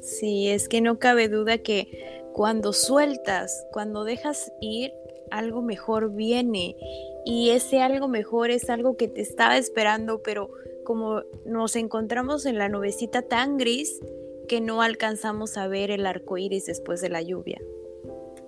Sí, 0.00 0.48
es 0.48 0.68
que 0.68 0.80
no 0.80 0.98
cabe 0.98 1.28
duda 1.28 1.58
que 1.58 2.22
cuando 2.32 2.72
sueltas, 2.72 3.66
cuando 3.72 4.04
dejas 4.04 4.52
ir, 4.60 4.92
algo 5.30 5.62
mejor 5.62 6.12
viene. 6.12 6.76
Y 7.24 7.50
ese 7.50 7.80
algo 7.80 8.08
mejor 8.08 8.50
es 8.50 8.70
algo 8.70 8.96
que 8.96 9.08
te 9.08 9.20
estaba 9.20 9.56
esperando, 9.56 10.22
pero 10.22 10.50
como 10.84 11.22
nos 11.44 11.76
encontramos 11.76 12.46
en 12.46 12.58
la 12.58 12.68
nubecita 12.68 13.22
tan 13.22 13.56
gris 13.56 14.00
que 14.48 14.60
no 14.60 14.82
alcanzamos 14.82 15.56
a 15.56 15.68
ver 15.68 15.90
el 15.90 16.06
arco 16.06 16.38
iris 16.38 16.66
después 16.66 17.00
de 17.00 17.08
la 17.08 17.22
lluvia. 17.22 17.60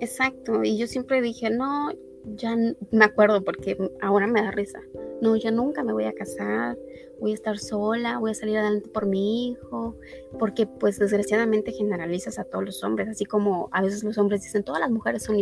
Exacto, 0.00 0.64
y 0.64 0.76
yo 0.76 0.88
siempre 0.88 1.22
dije, 1.22 1.48
no, 1.50 1.92
ya 2.24 2.56
me 2.90 3.04
acuerdo 3.04 3.44
porque 3.44 3.78
ahora 4.00 4.26
me 4.26 4.42
da 4.42 4.50
risa. 4.50 4.80
No, 5.20 5.36
yo 5.36 5.52
nunca 5.52 5.84
me 5.84 5.92
voy 5.92 6.04
a 6.04 6.12
casar, 6.12 6.76
voy 7.20 7.30
a 7.30 7.34
estar 7.34 7.56
sola, 7.58 8.18
voy 8.18 8.32
a 8.32 8.34
salir 8.34 8.58
adelante 8.58 8.88
por 8.88 9.06
mi 9.06 9.50
hijo, 9.50 9.96
porque 10.40 10.66
pues 10.66 10.98
desgraciadamente 10.98 11.70
generalizas 11.70 12.40
a 12.40 12.44
todos 12.44 12.64
los 12.64 12.82
hombres, 12.82 13.08
así 13.08 13.24
como 13.24 13.68
a 13.70 13.80
veces 13.82 14.02
los 14.02 14.18
hombres 14.18 14.42
dicen, 14.42 14.64
todas 14.64 14.80
las 14.80 14.90
mujeres 14.90 15.22
son 15.22 15.36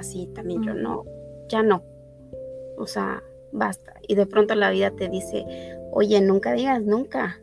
así, 0.00 0.26
también 0.34 0.62
yo 0.62 0.74
no, 0.74 1.04
ya 1.48 1.62
no. 1.62 1.82
O 2.76 2.86
sea, 2.86 3.22
basta. 3.52 3.94
Y 4.06 4.14
de 4.14 4.26
pronto 4.26 4.54
la 4.54 4.70
vida 4.70 4.90
te 4.90 5.08
dice, 5.08 5.44
oye, 5.92 6.20
nunca 6.20 6.52
digas 6.52 6.82
nunca, 6.82 7.40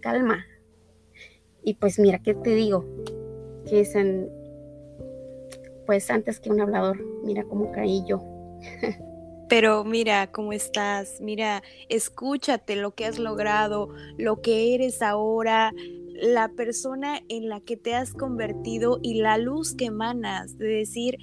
calma. 0.00 0.44
Y 1.62 1.74
pues 1.74 1.98
mira, 1.98 2.20
¿qué 2.20 2.34
te 2.34 2.50
digo? 2.50 2.84
Que 3.68 3.80
es 3.80 3.94
en, 3.94 4.30
pues 5.86 6.10
antes 6.10 6.40
que 6.40 6.50
un 6.50 6.60
hablador, 6.60 7.02
mira 7.24 7.44
cómo 7.44 7.72
caí 7.72 8.04
yo. 8.06 8.22
Pero 9.48 9.84
mira 9.84 10.32
cómo 10.32 10.52
estás, 10.52 11.20
mira, 11.20 11.62
escúchate 11.88 12.74
lo 12.74 12.94
que 12.94 13.06
has 13.06 13.20
logrado, 13.20 13.90
lo 14.16 14.42
que 14.42 14.74
eres 14.74 15.02
ahora, 15.02 15.72
la 16.20 16.48
persona 16.48 17.20
en 17.28 17.48
la 17.48 17.60
que 17.60 17.76
te 17.76 17.94
has 17.94 18.12
convertido 18.12 18.98
y 19.02 19.20
la 19.20 19.38
luz 19.38 19.76
que 19.76 19.84
emanas 19.84 20.58
de 20.58 20.66
decir, 20.66 21.18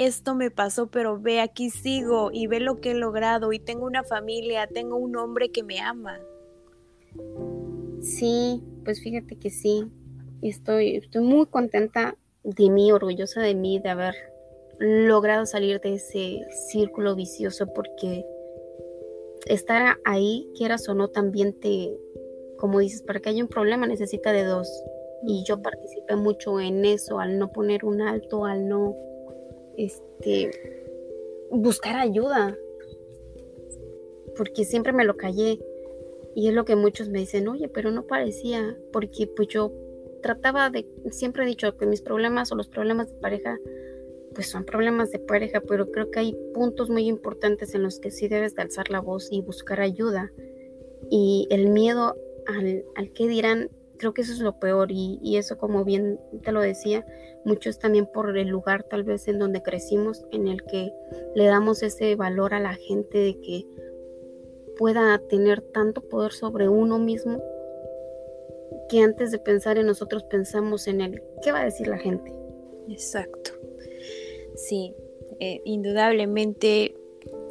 esto 0.00 0.34
me 0.34 0.50
pasó, 0.50 0.86
pero 0.86 1.20
ve, 1.20 1.40
aquí 1.40 1.68
sigo 1.68 2.30
y 2.32 2.46
ve 2.46 2.58
lo 2.58 2.80
que 2.80 2.92
he 2.92 2.94
logrado 2.94 3.52
y 3.52 3.58
tengo 3.58 3.84
una 3.84 4.02
familia, 4.02 4.66
tengo 4.66 4.96
un 4.96 5.14
hombre 5.16 5.50
que 5.50 5.62
me 5.62 5.78
ama. 5.78 6.18
Sí, 8.00 8.62
pues 8.82 9.02
fíjate 9.02 9.36
que 9.36 9.50
sí, 9.50 9.84
estoy, 10.40 10.96
estoy 10.96 11.22
muy 11.22 11.44
contenta 11.46 12.16
de 12.44 12.70
mí, 12.70 12.90
orgullosa 12.92 13.42
de 13.42 13.54
mí, 13.54 13.78
de 13.78 13.90
haber 13.90 14.14
logrado 14.78 15.44
salir 15.44 15.82
de 15.82 15.94
ese 15.94 16.46
círculo 16.70 17.14
vicioso, 17.14 17.66
porque 17.74 18.24
estar 19.44 19.98
ahí, 20.06 20.48
quieras 20.56 20.88
o 20.88 20.94
no, 20.94 21.08
también 21.08 21.52
te, 21.60 21.94
como 22.56 22.78
dices, 22.78 23.02
para 23.02 23.20
que 23.20 23.28
haya 23.28 23.42
un 23.42 23.50
problema 23.50 23.86
necesita 23.86 24.32
de 24.32 24.44
dos. 24.44 24.82
Y 25.26 25.44
yo 25.44 25.60
participé 25.60 26.16
mucho 26.16 26.58
en 26.58 26.86
eso, 26.86 27.20
al 27.20 27.38
no 27.38 27.52
poner 27.52 27.84
un 27.84 28.00
alto, 28.00 28.46
al 28.46 28.66
no 28.66 28.96
este, 29.84 30.50
buscar 31.50 31.96
ayuda, 31.96 32.56
porque 34.36 34.64
siempre 34.64 34.92
me 34.92 35.04
lo 35.04 35.16
callé. 35.16 35.60
Y 36.34 36.48
es 36.48 36.54
lo 36.54 36.64
que 36.64 36.76
muchos 36.76 37.08
me 37.08 37.18
dicen, 37.18 37.48
oye, 37.48 37.68
pero 37.68 37.90
no 37.90 38.06
parecía, 38.06 38.78
porque 38.92 39.26
pues 39.26 39.48
yo 39.48 39.72
trataba 40.22 40.70
de, 40.70 40.86
siempre 41.10 41.42
he 41.42 41.46
dicho 41.46 41.76
que 41.76 41.86
mis 41.86 42.02
problemas 42.02 42.52
o 42.52 42.54
los 42.54 42.68
problemas 42.68 43.08
de 43.08 43.20
pareja, 43.20 43.58
pues 44.34 44.48
son 44.48 44.64
problemas 44.64 45.10
de 45.10 45.18
pareja, 45.18 45.60
pero 45.60 45.90
creo 45.90 46.10
que 46.10 46.20
hay 46.20 46.36
puntos 46.54 46.88
muy 46.88 47.08
importantes 47.08 47.74
en 47.74 47.82
los 47.82 47.98
que 47.98 48.12
sí 48.12 48.28
debes 48.28 48.54
de 48.54 48.62
alzar 48.62 48.90
la 48.90 49.00
voz 49.00 49.28
y 49.32 49.40
buscar 49.40 49.80
ayuda. 49.80 50.30
Y 51.10 51.48
el 51.50 51.70
miedo 51.70 52.14
al, 52.46 52.84
al 52.94 53.12
que 53.12 53.26
dirán, 53.26 53.70
creo 54.00 54.14
que 54.14 54.22
eso 54.22 54.32
es 54.32 54.38
lo 54.38 54.58
peor 54.58 54.90
y, 54.90 55.18
y, 55.22 55.36
eso 55.36 55.58
como 55.58 55.84
bien 55.84 56.18
te 56.42 56.52
lo 56.52 56.62
decía, 56.62 57.04
mucho 57.44 57.68
es 57.68 57.78
también 57.78 58.06
por 58.06 58.36
el 58.38 58.48
lugar 58.48 58.82
tal 58.82 59.04
vez 59.04 59.28
en 59.28 59.38
donde 59.38 59.62
crecimos, 59.62 60.24
en 60.32 60.48
el 60.48 60.62
que 60.64 60.90
le 61.34 61.44
damos 61.44 61.82
ese 61.82 62.16
valor 62.16 62.54
a 62.54 62.60
la 62.60 62.74
gente 62.74 63.18
de 63.18 63.38
que 63.40 63.66
pueda 64.78 65.20
tener 65.28 65.60
tanto 65.60 66.00
poder 66.08 66.32
sobre 66.32 66.70
uno 66.70 66.98
mismo 66.98 67.42
que 68.88 69.00
antes 69.00 69.30
de 69.30 69.38
pensar 69.38 69.76
en 69.76 69.86
nosotros 69.86 70.24
pensamos 70.24 70.86
en 70.86 71.02
el 71.02 71.22
qué 71.42 71.52
va 71.52 71.60
a 71.60 71.64
decir 71.64 71.86
la 71.86 71.98
gente. 71.98 72.32
Exacto. 72.88 73.52
Sí, 74.56 74.94
eh, 75.38 75.60
indudablemente 75.66 76.94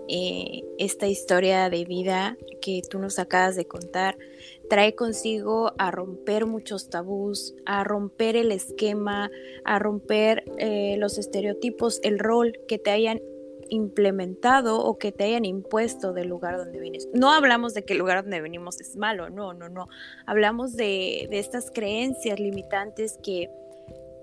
eh, 0.08 0.64
esta 0.80 1.08
historia 1.08 1.70
de 1.70 1.86
vida 1.86 2.36
que 2.62 2.82
tú 2.90 2.98
nos 2.98 3.20
acabas 3.20 3.56
de 3.56 3.66
contar 3.66 4.18
trae 4.70 4.96
consigo 4.96 5.74
a 5.78 5.92
romper 5.92 6.46
muchos 6.46 6.90
tabús, 6.90 7.56
a 7.66 7.84
romper 7.84 8.36
el 8.36 8.52
esquema, 8.52 9.30
a 9.66 9.80
romper 9.80 10.44
eh, 10.58 10.96
los 10.98 11.18
estereotipos, 11.18 12.00
el 12.04 12.20
rol 12.20 12.60
que 12.68 12.78
te 12.78 12.92
hayan 12.92 13.20
implementado 13.70 14.84
o 14.84 14.98
que 14.98 15.12
te 15.12 15.26
hayan 15.26 15.46
impuesto 15.46 16.14
del 16.14 16.28
lugar 16.28 16.58
donde 16.58 16.80
vienes. 16.80 17.08
No 17.14 17.32
hablamos 17.32 17.74
de 17.74 17.84
que 17.84 17.94
el 17.94 18.00
lugar 18.00 18.24
donde 18.24 18.42
venimos 18.42 18.80
es 18.80 18.96
malo, 18.96 19.30
no, 19.30 19.54
no, 19.54 19.70
no. 19.70 19.88
Hablamos 20.26 20.76
de, 20.76 21.28
de 21.30 21.40
estas 21.40 21.72
creencias 21.72 22.40
limitantes 22.40 23.18
que 23.24 23.50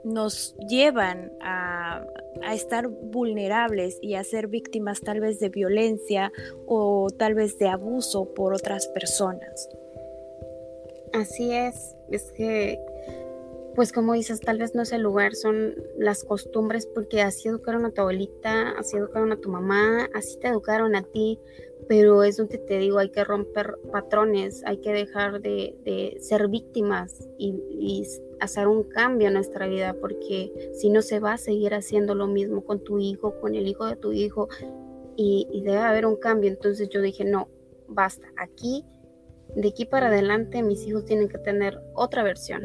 nos 0.05 0.55
llevan 0.69 1.33
a, 1.41 2.05
a, 2.45 2.55
estar 2.55 2.87
vulnerables 2.87 3.99
y 4.01 4.15
a 4.15 4.23
ser 4.23 4.47
víctimas 4.47 5.01
tal 5.01 5.19
vez 5.19 5.41
de 5.41 5.49
violencia 5.49 6.33
o 6.67 7.09
tal 7.11 7.35
vez 7.35 7.59
de 7.59 7.69
abuso 7.69 8.33
por 8.35 8.55
otras 8.55 8.87
personas. 8.89 9.69
Así 11.13 11.53
es, 11.53 11.95
es 12.11 12.33
que 12.33 12.81
pues 13.77 13.93
como 13.93 14.15
dices, 14.15 14.41
tal 14.41 14.59
vez 14.59 14.75
no 14.75 14.83
es 14.83 14.93
el 14.93 15.03
lugar, 15.03 15.35
son 15.35 15.75
las 15.99 16.25
costumbres, 16.25 16.87
porque 16.87 17.21
así 17.21 17.49
educaron 17.49 17.85
a 17.85 17.91
tu 17.91 18.01
abuelita, 18.01 18.71
así 18.71 18.97
educaron 18.97 19.33
a 19.33 19.37
tu 19.37 19.51
mamá, 19.51 20.09
así 20.15 20.39
te 20.39 20.49
educaron 20.49 20.97
a 20.97 21.03
ti, 21.03 21.39
pero 21.87 22.23
es 22.25 22.39
donde 22.39 22.57
te 22.57 22.79
digo, 22.79 22.99
hay 22.99 23.11
que 23.11 23.23
romper 23.23 23.77
patrones, 23.93 24.63
hay 24.65 24.79
que 24.79 24.95
dejar 24.95 25.43
de, 25.43 26.17
ser 26.21 26.49
víctimas 26.49 27.29
y, 27.39 28.03
hacer 28.39 28.67
un 28.67 28.83
cambio 28.83 29.29
en 29.29 29.35
nuestra 29.35 29.67
vida, 29.67 29.95
porque 29.99 30.71
si 30.75 30.91
no 30.91 31.01
se 31.01 31.21
va 31.21 31.35
a 31.35 31.39
seguir 31.39 31.73
haciendo 31.75 32.15
lo 32.15 32.27
mismo 32.27 32.65
con 32.65 32.81
tu 32.81 32.99
hijo, 32.99 33.39
con 33.41 33.55
el 33.55 33.67
hijo 33.67 33.87
de 33.87 33.97
tu 33.97 34.13
hijo, 34.13 34.49
y 35.17 35.63
debe 35.65 35.79
haber 35.79 36.05
un 36.05 36.17
cambio. 36.17 36.51
Entonces 36.51 36.91
yo 36.91 37.01
dije, 37.01 37.25
no, 37.25 37.49
basta, 37.89 38.27
aquí, 38.37 38.85
de 39.55 39.69
aquí 39.69 39.85
para 39.85 40.09
adelante 40.09 40.63
mis 40.63 40.87
hijos 40.87 41.05
tienen 41.05 41.29
que 41.29 41.39
tener 41.39 41.81
otra 41.95 42.23
versión, 42.23 42.63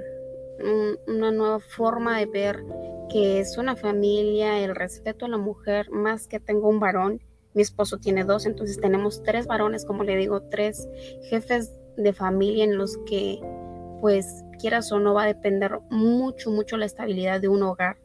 una 1.07 1.31
nueva 1.31 1.59
forma 1.59 2.19
de 2.19 2.25
ver 2.25 2.63
que 3.11 3.39
es 3.39 3.57
una 3.57 3.75
familia, 3.75 4.59
el 4.59 4.75
respeto 4.75 5.25
a 5.25 5.29
la 5.29 5.37
mujer, 5.37 5.91
más 5.91 6.27
que 6.27 6.39
tengo 6.39 6.69
un 6.69 6.79
varón. 6.79 7.21
Mi 7.53 7.61
esposo 7.61 7.97
tiene 7.97 8.23
dos, 8.23 8.45
entonces 8.45 8.79
tenemos 8.79 9.21
tres 9.23 9.47
varones, 9.47 9.85
como 9.85 10.03
le 10.03 10.15
digo, 10.15 10.43
tres 10.43 10.87
jefes 11.29 11.73
de 11.97 12.13
familia 12.13 12.63
en 12.63 12.77
los 12.77 12.97
que, 13.05 13.41
pues, 13.99 14.45
quieras 14.59 14.91
o 14.93 14.99
no, 14.99 15.13
va 15.13 15.23
a 15.23 15.27
depender 15.27 15.79
mucho, 15.89 16.51
mucho 16.51 16.77
la 16.77 16.85
estabilidad 16.85 17.41
de 17.41 17.49
un 17.49 17.63
hogar, 17.63 17.97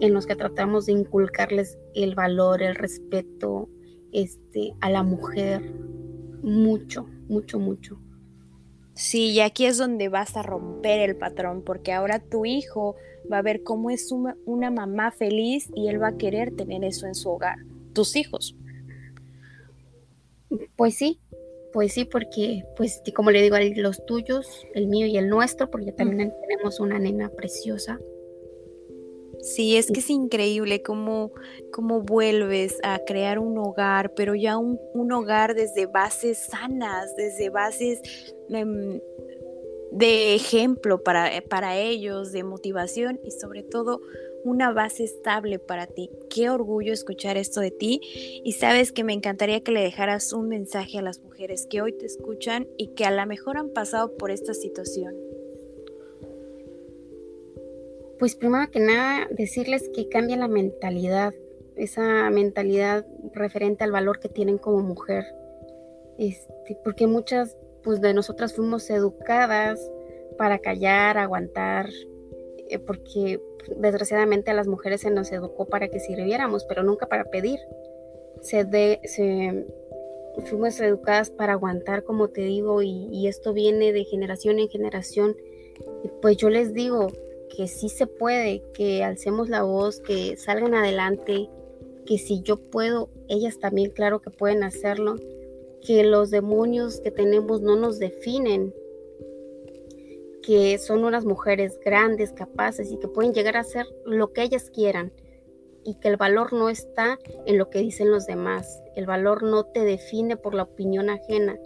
en 0.00 0.12
los 0.12 0.26
que 0.26 0.34
tratamos 0.34 0.86
de 0.86 0.92
inculcarles 0.92 1.78
el 1.94 2.16
valor, 2.16 2.62
el 2.62 2.74
respeto 2.74 3.68
este, 4.12 4.74
a 4.80 4.90
la 4.90 5.04
mujer, 5.04 5.62
mucho, 6.42 7.06
mucho, 7.28 7.58
mucho. 7.58 7.98
Sí, 8.94 9.30
y 9.30 9.40
aquí 9.40 9.66
es 9.66 9.78
donde 9.78 10.08
vas 10.08 10.36
a 10.36 10.42
romper 10.42 11.00
el 11.00 11.16
patrón, 11.16 11.62
porque 11.62 11.92
ahora 11.92 12.18
tu 12.18 12.44
hijo 12.44 12.96
va 13.30 13.38
a 13.38 13.42
ver 13.42 13.62
cómo 13.62 13.90
es 13.90 14.12
una, 14.12 14.36
una 14.44 14.70
mamá 14.70 15.10
feliz 15.10 15.70
y 15.74 15.88
él 15.88 16.02
va 16.02 16.08
a 16.08 16.16
querer 16.16 16.54
tener 16.54 16.84
eso 16.84 17.06
en 17.06 17.14
su 17.14 17.30
hogar. 17.30 17.58
Tus 17.92 18.16
hijos. 18.16 18.56
Pues 20.76 20.96
sí, 20.96 21.20
pues 21.72 21.92
sí, 21.92 22.04
porque, 22.04 22.64
pues 22.76 23.00
como 23.14 23.30
le 23.30 23.42
digo, 23.42 23.56
los 23.76 24.04
tuyos, 24.04 24.66
el 24.74 24.88
mío 24.88 25.06
y 25.06 25.16
el 25.16 25.28
nuestro, 25.28 25.70
porque 25.70 25.92
también 25.92 26.32
tenemos 26.42 26.80
una 26.80 26.98
nena 26.98 27.28
preciosa. 27.30 27.98
Sí, 29.42 29.76
es 29.76 29.90
que 29.90 30.00
es 30.00 30.10
increíble 30.10 30.82
cómo, 30.82 31.32
cómo 31.72 32.02
vuelves 32.02 32.78
a 32.82 32.98
crear 33.06 33.38
un 33.38 33.56
hogar, 33.58 34.14
pero 34.14 34.34
ya 34.34 34.58
un, 34.58 34.78
un 34.92 35.12
hogar 35.12 35.54
desde 35.54 35.86
bases 35.86 36.38
sanas, 36.38 37.16
desde 37.16 37.48
bases 37.48 38.00
em, 38.50 39.00
de 39.92 40.34
ejemplo 40.34 41.02
para, 41.02 41.34
eh, 41.34 41.42
para 41.42 41.78
ellos, 41.78 42.32
de 42.32 42.44
motivación 42.44 43.18
y 43.24 43.30
sobre 43.30 43.62
todo 43.62 44.00
una 44.44 44.72
base 44.72 45.04
estable 45.04 45.58
para 45.58 45.86
ti. 45.86 46.10
Qué 46.28 46.50
orgullo 46.50 46.92
escuchar 46.92 47.36
esto 47.36 47.60
de 47.60 47.70
ti 47.70 48.00
y 48.44 48.52
sabes 48.52 48.92
que 48.92 49.04
me 49.04 49.12
encantaría 49.12 49.62
que 49.62 49.72
le 49.72 49.80
dejaras 49.80 50.32
un 50.32 50.48
mensaje 50.48 50.98
a 50.98 51.02
las 51.02 51.20
mujeres 51.20 51.66
que 51.66 51.82
hoy 51.82 51.92
te 51.92 52.06
escuchan 52.06 52.68
y 52.76 52.88
que 52.88 53.04
a 53.04 53.10
lo 53.10 53.26
mejor 53.26 53.56
han 53.56 53.70
pasado 53.70 54.16
por 54.16 54.30
esta 54.30 54.54
situación. 54.54 55.14
Pues 58.20 58.36
primero 58.36 58.70
que 58.70 58.80
nada, 58.80 59.26
decirles 59.30 59.88
que 59.94 60.10
cambien 60.10 60.40
la 60.40 60.48
mentalidad. 60.48 61.32
esa 61.76 62.28
mentalidad 62.28 63.06
referente 63.32 63.82
al 63.84 63.92
valor 63.92 64.20
que 64.20 64.28
tienen 64.28 64.58
como 64.58 64.80
mujer. 64.80 65.24
Este, 66.18 66.76
porque 66.84 67.06
muchas 67.06 67.56
pues, 67.82 68.02
de 68.02 68.12
nosotras 68.12 68.54
fuimos 68.54 68.90
educadas 68.90 69.80
para 70.36 70.58
callar, 70.58 71.16
aguantar, 71.16 71.88
eh, 72.68 72.78
porque 72.78 73.40
desgraciadamente 73.78 74.50
a 74.50 74.54
las 74.54 74.66
mujeres 74.66 75.00
se 75.00 75.10
nos 75.10 75.32
educó 75.32 75.64
para 75.64 75.88
que 75.88 75.98
sirviéramos, 75.98 76.66
pero 76.66 76.82
nunca 76.82 77.06
para 77.06 77.24
pedir. 77.24 77.58
Se 78.42 78.66
fuimos 80.44 80.78
educadas 80.80 81.30
para 81.30 81.54
aguantar, 81.54 82.04
como 82.04 82.28
te 82.28 82.42
digo, 82.42 82.82
y, 82.82 83.08
y 83.10 83.28
esto 83.28 83.54
viene 83.54 83.94
de 83.94 84.04
generación 84.04 84.58
en 84.58 84.68
generación. 84.68 85.34
Pues 86.20 86.36
yo 86.36 86.50
les 86.50 86.74
digo 86.74 87.08
que 87.54 87.68
sí 87.68 87.88
se 87.88 88.06
puede, 88.06 88.62
que 88.72 89.04
alcemos 89.04 89.48
la 89.48 89.62
voz, 89.62 90.00
que 90.00 90.36
salgan 90.36 90.74
adelante, 90.74 91.48
que 92.06 92.18
si 92.18 92.42
yo 92.42 92.56
puedo, 92.56 93.10
ellas 93.28 93.58
también 93.58 93.90
claro 93.90 94.20
que 94.20 94.30
pueden 94.30 94.62
hacerlo, 94.62 95.16
que 95.86 96.04
los 96.04 96.30
demonios 96.30 97.00
que 97.00 97.10
tenemos 97.10 97.60
no 97.60 97.76
nos 97.76 97.98
definen, 97.98 98.74
que 100.42 100.78
son 100.78 101.04
unas 101.04 101.24
mujeres 101.24 101.78
grandes, 101.84 102.32
capaces 102.32 102.90
y 102.90 102.98
que 102.98 103.08
pueden 103.08 103.34
llegar 103.34 103.56
a 103.56 103.60
hacer 103.60 103.86
lo 104.04 104.32
que 104.32 104.42
ellas 104.42 104.70
quieran 104.70 105.12
y 105.84 105.94
que 105.94 106.08
el 106.08 106.16
valor 106.16 106.52
no 106.52 106.68
está 106.68 107.18
en 107.46 107.58
lo 107.58 107.70
que 107.70 107.80
dicen 107.80 108.10
los 108.10 108.26
demás, 108.26 108.82
el 108.96 109.06
valor 109.06 109.42
no 109.42 109.64
te 109.64 109.84
define 109.84 110.36
por 110.36 110.54
la 110.54 110.64
opinión 110.64 111.10
ajena. 111.10 111.58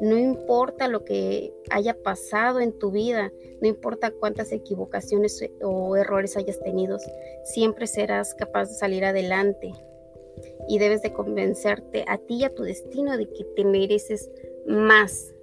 No 0.00 0.16
importa 0.18 0.88
lo 0.88 1.04
que 1.04 1.52
haya 1.70 1.94
pasado 1.94 2.60
en 2.60 2.78
tu 2.78 2.90
vida, 2.90 3.32
no 3.60 3.68
importa 3.68 4.10
cuántas 4.10 4.50
equivocaciones 4.52 5.44
o 5.62 5.96
errores 5.96 6.36
hayas 6.36 6.60
tenido, 6.60 6.98
siempre 7.44 7.86
serás 7.86 8.34
capaz 8.34 8.68
de 8.68 8.74
salir 8.74 9.04
adelante. 9.04 9.72
Y 10.68 10.78
debes 10.78 11.02
de 11.02 11.12
convencerte 11.12 12.04
a 12.08 12.18
ti 12.18 12.36
y 12.36 12.44
a 12.44 12.54
tu 12.54 12.62
destino 12.62 13.16
de 13.16 13.28
que 13.28 13.44
te 13.56 13.64
mereces 13.64 14.30
más 14.66 15.34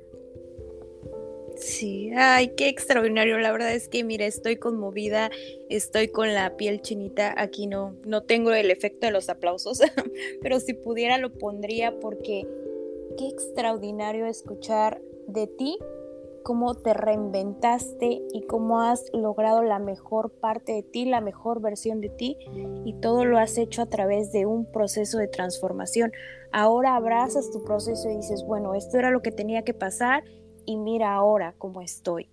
Sí, 1.59 2.11
ay, 2.15 2.49
qué 2.55 2.69
extraordinario. 2.69 3.39
La 3.39 3.51
verdad 3.51 3.73
es 3.73 3.89
que, 3.89 4.03
mira, 4.03 4.25
estoy 4.25 4.57
conmovida, 4.57 5.31
estoy 5.69 6.07
con 6.09 6.33
la 6.33 6.55
piel 6.55 6.81
chinita. 6.81 7.33
Aquí 7.35 7.65
no, 7.65 7.95
no 8.05 8.23
tengo 8.23 8.53
el 8.53 8.69
efecto 8.69 9.07
de 9.07 9.11
los 9.11 9.27
aplausos, 9.29 9.79
pero 10.41 10.59
si 10.59 10.73
pudiera 10.73 11.17
lo 11.17 11.33
pondría 11.33 11.99
porque 11.99 12.47
qué 13.17 13.27
extraordinario 13.27 14.25
escuchar 14.27 15.01
de 15.27 15.47
ti 15.47 15.77
cómo 16.47 16.75
te 16.75 16.93
reinventaste 16.93 18.21
y 18.31 18.43
cómo 18.47 18.79
has 18.79 19.03
logrado 19.11 19.63
la 19.63 19.79
mejor 19.79 20.31
parte 20.31 20.71
de 20.71 20.81
ti, 20.81 21.03
la 21.03 21.19
mejor 21.19 21.61
versión 21.61 21.99
de 21.99 22.07
ti 22.07 22.37
y 22.85 22.93
todo 23.01 23.25
lo 23.25 23.37
has 23.37 23.57
hecho 23.57 23.81
a 23.81 23.87
través 23.87 24.31
de 24.31 24.45
un 24.45 24.65
proceso 24.71 25.17
de 25.17 25.27
transformación. 25.27 26.13
Ahora 26.53 26.95
abrazas 26.95 27.51
tu 27.51 27.65
proceso 27.65 28.09
y 28.09 28.15
dices, 28.15 28.45
bueno, 28.45 28.75
esto 28.75 28.97
era 28.97 29.11
lo 29.11 29.21
que 29.21 29.31
tenía 29.33 29.63
que 29.63 29.73
pasar 29.73 30.23
y 30.65 30.77
mira 30.77 31.13
ahora 31.15 31.53
cómo 31.57 31.81
estoy. 31.81 32.29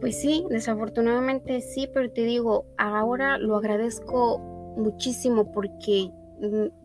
Pues 0.00 0.20
sí, 0.20 0.44
desafortunadamente 0.50 1.60
sí, 1.60 1.88
pero 1.94 2.10
te 2.10 2.22
digo, 2.24 2.64
ahora 2.76 3.38
lo 3.38 3.54
agradezco 3.54 4.40
muchísimo 4.76 5.52
porque 5.52 6.10
mm, 6.40 6.83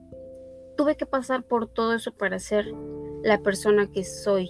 tuve 0.79 0.95
que 0.95 1.05
pasar 1.05 1.43
por 1.43 1.67
todo 1.67 1.93
eso 1.93 2.13
para 2.13 2.39
ser 2.39 2.73
la 3.21 3.43
persona 3.43 3.91
que 3.91 4.05
soy. 4.05 4.49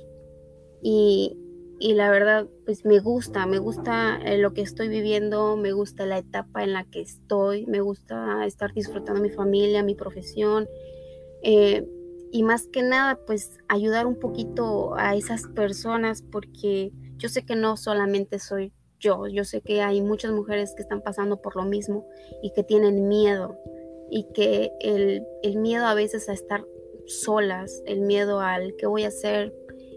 Y, 0.79 1.35
y 1.79 1.95
la 1.95 2.11
verdad, 2.11 2.47
pues 2.65 2.85
me 2.85 2.99
gusta, 2.99 3.47
me 3.47 3.57
gusta 3.57 4.19
eh, 4.23 4.37
lo 4.37 4.53
que 4.53 4.61
estoy 4.61 4.89
viviendo, 4.89 5.57
me 5.57 5.71
gusta 5.71 6.05
la 6.05 6.19
etapa 6.19 6.63
en 6.63 6.73
la 6.73 6.83
que 6.83 7.01
estoy, 7.01 7.65
me 7.65 7.81
gusta 7.81 8.45
estar 8.45 8.75
disfrutando 8.75 9.19
mi 9.23 9.31
familia, 9.31 9.81
mi 9.81 9.95
profesión. 9.95 10.69
Eh, 11.41 11.83
y 12.31 12.43
más 12.43 12.67
que 12.67 12.83
nada 12.83 13.19
pues 13.25 13.57
ayudar 13.67 14.05
un 14.05 14.19
poquito 14.19 14.93
a 14.97 15.15
esas 15.15 15.47
personas 15.47 16.21
porque 16.21 16.91
yo 17.17 17.27
sé 17.27 17.43
que 17.43 17.55
no 17.55 17.75
solamente 17.75 18.37
soy 18.37 18.71
yo, 18.99 19.25
yo 19.25 19.45
sé 19.45 19.61
que 19.61 19.81
hay 19.81 20.03
muchas 20.03 20.31
mujeres 20.31 20.75
que 20.75 20.83
están 20.83 21.01
pasando 21.01 21.41
por 21.41 21.55
lo 21.55 21.63
mismo 21.63 22.05
y 22.43 22.53
que 22.53 22.63
tienen 22.63 23.07
miedo 23.07 23.57
y 24.09 24.23
que 24.33 24.71
el, 24.79 25.25
miedo 25.57 25.85
a 25.85 25.93
veces 25.93 26.29
a 26.29 26.33
estar 26.33 26.65
solas, 27.05 27.83
el 27.85 28.01
miedo 28.01 28.39
al 28.39 28.75
qué 28.75 28.85
voy 28.85 29.03
a 29.03 29.09
hacer 29.09 29.53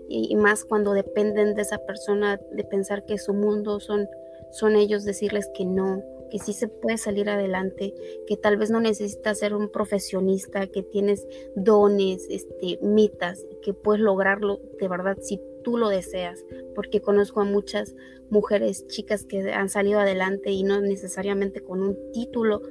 y, 0.09 0.35
más 0.37 0.65
cuando 0.65 0.93
dependen 0.93 1.55
de 1.55 1.63
esa 1.63 1.79
persona, 1.79 2.41
de 2.53 2.65
pensar 2.65 3.05
que 3.05 3.19
su 3.19 3.33
mundo 3.33 3.81
son, 3.81 4.09
son 4.51 4.77
ellos, 4.77 5.05
decirles 5.05 5.49
que 5.55 5.65
no, 5.65 6.03
que 6.31 6.39
sí 6.39 6.53
se 6.53 6.69
puede 6.69 6.99
salir 6.99 7.31
adelante, 7.31 7.95
que 8.27 8.37
tal 8.37 8.57
vez 8.57 8.71
no 8.71 8.81
necesitas 8.81 9.39
ser 9.39 9.55
un 9.55 9.71
profesionista, 9.71 10.67
que 10.67 10.83
tienes 10.83 11.27
dones, 11.57 12.27
este, 12.31 12.79
mitas, 12.83 13.45
que 13.63 13.73
puedes 13.73 14.03
lograrlo 14.03 14.61
de 14.79 14.89
verdad 14.89 15.17
si 15.21 15.41
tú 15.63 15.79
lo 15.79 15.89
deseas, 15.89 16.45
porque 16.75 17.01
conozco 17.01 17.41
a 17.41 17.45
muchas 17.45 17.95
mujeres, 18.31 18.87
chicas 18.89 19.25
que 19.25 19.53
han 19.53 19.69
salido 19.69 20.01
adelante 20.01 20.51
y 20.51 20.63
no 20.63 20.81
necesariamente 20.81 21.63
con 21.63 21.83
un 21.83 22.13
título 22.13 22.63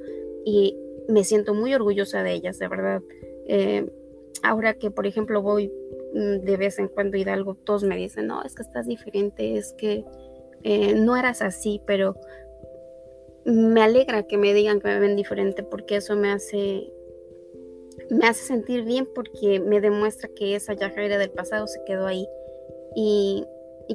y 0.44 0.76
me 1.08 1.24
siento 1.24 1.54
muy 1.54 1.74
orgullosa 1.74 2.22
de 2.22 2.32
ellas, 2.32 2.58
de 2.58 2.68
verdad. 2.68 3.02
Eh, 3.46 3.90
ahora 4.42 4.74
que, 4.74 4.90
por 4.90 5.06
ejemplo, 5.06 5.42
voy 5.42 5.72
mm, 6.14 6.44
de 6.44 6.56
vez 6.56 6.78
en 6.78 6.88
cuando 6.88 7.16
a 7.16 7.20
Hidalgo, 7.20 7.54
todos 7.54 7.84
me 7.84 7.96
dicen, 7.96 8.26
no, 8.26 8.42
es 8.42 8.54
que 8.54 8.62
estás 8.62 8.86
diferente, 8.86 9.56
es 9.56 9.74
que 9.74 10.04
eh, 10.62 10.94
no 10.94 11.16
eras 11.16 11.42
así, 11.42 11.80
pero 11.86 12.16
me 13.44 13.82
alegra 13.82 14.22
que 14.24 14.38
me 14.38 14.54
digan 14.54 14.80
que 14.80 14.88
me 14.88 15.00
ven 15.00 15.16
diferente 15.16 15.62
porque 15.64 15.96
eso 15.96 16.14
me 16.14 16.30
hace 16.30 16.92
me 18.10 18.26
hace 18.26 18.44
sentir 18.44 18.84
bien 18.84 19.08
porque 19.14 19.60
me 19.60 19.80
demuestra 19.80 20.28
que 20.28 20.54
esa 20.54 20.74
Yajaira 20.74 21.18
del 21.18 21.30
pasado 21.30 21.66
se 21.66 21.82
quedó 21.84 22.06
ahí 22.06 22.26
y, 22.94 23.46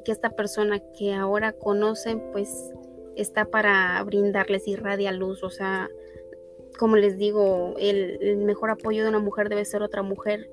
que 0.06 0.12
esta 0.12 0.30
persona 0.30 0.80
que 0.96 1.16
ahora 1.16 1.54
conocen 1.54 2.22
pues 2.32 2.72
está 3.16 3.46
para 3.46 4.04
brindarles 4.04 4.68
irradia 4.68 5.12
luz, 5.12 5.44
o 5.44 5.50
sea, 5.50 5.90
como 6.78 6.96
les 6.96 7.18
digo, 7.18 7.76
el, 7.80 8.18
el 8.22 8.38
mejor 8.38 8.70
apoyo 8.70 9.04
de 9.04 9.10
una 9.10 9.20
mujer 9.20 9.50
debe 9.50 9.66
ser 9.66 9.82
otra 9.82 10.04
mujer 10.04 10.50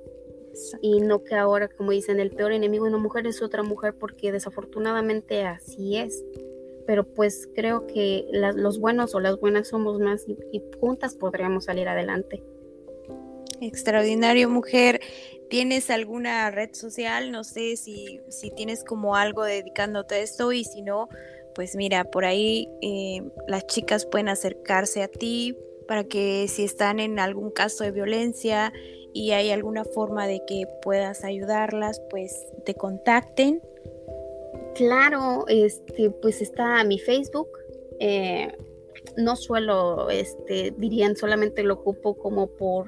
y 0.81 1.01
no 1.01 1.25
que 1.25 1.35
ahora, 1.35 1.69
como 1.69 1.91
dicen, 1.91 2.21
el 2.21 2.31
peor 2.31 2.53
enemigo 2.53 2.85
de 2.85 2.91
una 2.91 3.03
mujer 3.03 3.27
es 3.27 3.43
otra 3.43 3.63
mujer 3.63 3.95
porque 3.99 4.33
desafortunadamente 4.33 5.45
así 5.45 5.97
es 5.97 6.25
pero 6.87 7.05
pues 7.05 7.49
creo 7.55 7.87
que 7.87 8.27
los 8.33 8.79
buenos 8.79 9.15
o 9.15 9.21
las 9.21 9.39
buenas 9.39 9.69
somos 9.69 9.99
más 10.01 10.25
y, 10.29 10.63
juntas 10.79 11.15
podríamos 11.15 11.65
salir 11.65 11.89
adelante. 11.89 12.43
Extraordinario, 13.61 14.51
mujer. 14.51 15.01
¿Tienes 15.49 15.91
alguna 15.91 16.51
red 16.51 16.71
social? 16.73 17.31
No 17.31 17.45
sé 17.45 17.77
si, 17.77 18.21
si 18.29 18.51
tienes 18.51 18.85
como 18.85 19.17
algo 19.17 19.45
dedicándote 19.45 20.17
a 20.17 20.19
esto 20.19 20.53
y 20.53 20.65
si 20.65 20.83
no, 20.83 21.09
pues 21.55 21.77
mira, 21.77 22.05
por 22.05 22.25
ahí 22.25 22.69
eh, 22.83 23.23
las 23.47 23.67
chicas 23.67 24.07
pueden 24.07 24.29
acercarse 24.29 25.03
a 25.03 25.09
ti 25.09 25.57
para 25.87 26.05
que 26.05 26.47
si 26.49 26.65
están 26.65 27.01
en 27.01 27.19
algún 27.19 27.51
caso 27.51 27.85
de 27.85 27.91
violencia 27.91 28.73
y 29.13 29.33
hay 29.33 29.51
alguna 29.51 29.85
forma 29.85 30.27
de 30.27 30.43
que 30.47 30.67
puedas 30.83 31.25
ayudarlas, 31.25 32.01
pues 32.11 32.47
te 32.65 32.75
contacten 32.75 33.61
Claro, 34.75 35.45
este, 35.47 36.11
pues 36.11 36.43
está 36.43 36.83
mi 36.83 36.99
Facebook. 36.99 37.49
Eh, 38.01 38.53
no 39.17 39.37
suelo, 39.37 40.11
este, 40.11 40.75
dirían, 40.77 41.17
solamente 41.17 41.63
lo 41.63 41.75
ocupo 41.75 42.17
como 42.17 42.49
por, 42.49 42.87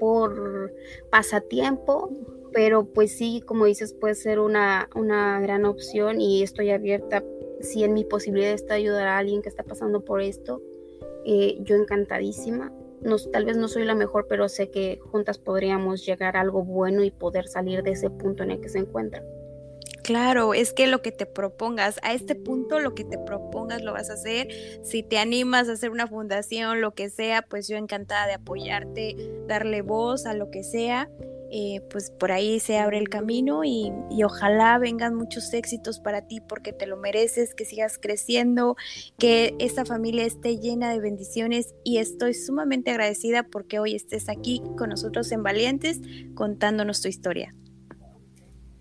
por 0.00 0.72
pasatiempo, 1.10 2.10
pero 2.52 2.86
pues 2.86 3.12
sí, 3.18 3.42
como 3.44 3.66
dices, 3.66 3.92
puede 3.92 4.14
ser 4.14 4.38
una, 4.38 4.88
una 4.94 5.40
gran 5.40 5.66
opción 5.66 6.20
y 6.22 6.42
estoy 6.42 6.70
abierta. 6.70 7.22
Si 7.60 7.84
en 7.84 7.92
mi 7.92 8.04
posibilidad 8.04 8.52
está 8.52 8.74
ayudar 8.74 9.06
a 9.06 9.18
alguien 9.18 9.42
que 9.42 9.50
está 9.50 9.62
pasando 9.62 10.04
por 10.04 10.22
esto, 10.22 10.62
eh, 11.24 11.58
yo 11.60 11.76
encantadísima. 11.76 12.72
No, 13.00 13.16
tal 13.18 13.44
vez 13.44 13.56
no 13.56 13.68
soy 13.68 13.84
la 13.84 13.94
mejor, 13.94 14.26
pero 14.28 14.48
sé 14.48 14.70
que 14.70 14.98
juntas 15.10 15.38
podríamos 15.38 16.06
llegar 16.06 16.36
a 16.36 16.40
algo 16.40 16.64
bueno 16.64 17.04
y 17.04 17.10
poder 17.10 17.48
salir 17.48 17.82
de 17.82 17.92
ese 17.92 18.08
punto 18.08 18.42
en 18.42 18.52
el 18.52 18.60
que 18.60 18.70
se 18.70 18.78
encuentran. 18.78 19.24
Claro, 20.04 20.52
es 20.52 20.74
que 20.74 20.86
lo 20.86 21.00
que 21.00 21.12
te 21.12 21.24
propongas, 21.24 21.98
a 22.02 22.12
este 22.12 22.34
punto 22.34 22.78
lo 22.78 22.94
que 22.94 23.04
te 23.04 23.16
propongas 23.16 23.82
lo 23.82 23.94
vas 23.94 24.10
a 24.10 24.14
hacer. 24.14 24.48
Si 24.82 25.02
te 25.02 25.18
animas 25.18 25.68
a 25.68 25.72
hacer 25.72 25.90
una 25.90 26.06
fundación, 26.06 26.82
lo 26.82 26.92
que 26.94 27.08
sea, 27.08 27.40
pues 27.40 27.68
yo 27.68 27.78
encantada 27.78 28.26
de 28.26 28.34
apoyarte, 28.34 29.16
darle 29.46 29.80
voz 29.80 30.26
a 30.26 30.34
lo 30.34 30.50
que 30.50 30.62
sea. 30.62 31.08
Eh, 31.56 31.82
pues 31.88 32.10
por 32.10 32.32
ahí 32.32 32.58
se 32.58 32.78
abre 32.78 32.98
el 32.98 33.08
camino 33.08 33.62
y, 33.62 33.92
ojalá 34.24 34.76
vengan 34.78 35.14
muchos 35.14 35.54
éxitos 35.54 36.00
para 36.00 36.26
ti 36.26 36.40
porque 36.40 36.72
te 36.72 36.84
lo 36.88 36.96
mereces, 36.96 37.54
que 37.54 37.64
sigas 37.64 37.96
creciendo, 37.96 38.74
que 39.18 39.54
esta 39.60 39.84
familia 39.84 40.24
esté 40.24 40.58
llena 40.58 40.90
de 40.90 40.98
bendiciones 40.98 41.72
y 41.84 41.98
estoy 41.98 42.34
sumamente 42.34 42.90
agradecida 42.90 43.44
porque 43.44 43.78
hoy 43.78 43.94
estés 43.94 44.28
aquí 44.28 44.62
con 44.76 44.88
nosotros 44.90 45.30
en 45.30 45.44
Valientes 45.44 46.00
contándonos 46.34 47.00
tu 47.02 47.06
historia. 47.06 47.54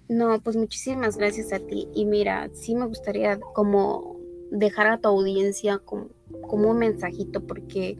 No, 0.09 0.41
pues 0.41 0.55
muchísimas 0.55 1.15
gracias 1.15 1.53
a 1.53 1.59
ti. 1.59 1.87
Y 1.93 2.05
mira, 2.05 2.49
sí 2.55 2.73
me 2.73 2.87
gustaría 2.87 3.39
como 3.39 4.19
dejar 4.49 4.87
a 4.87 4.97
tu 4.97 5.09
audiencia 5.09 5.77
como, 5.77 6.09
un 6.49 6.77
mensajito, 6.79 7.45
porque 7.45 7.99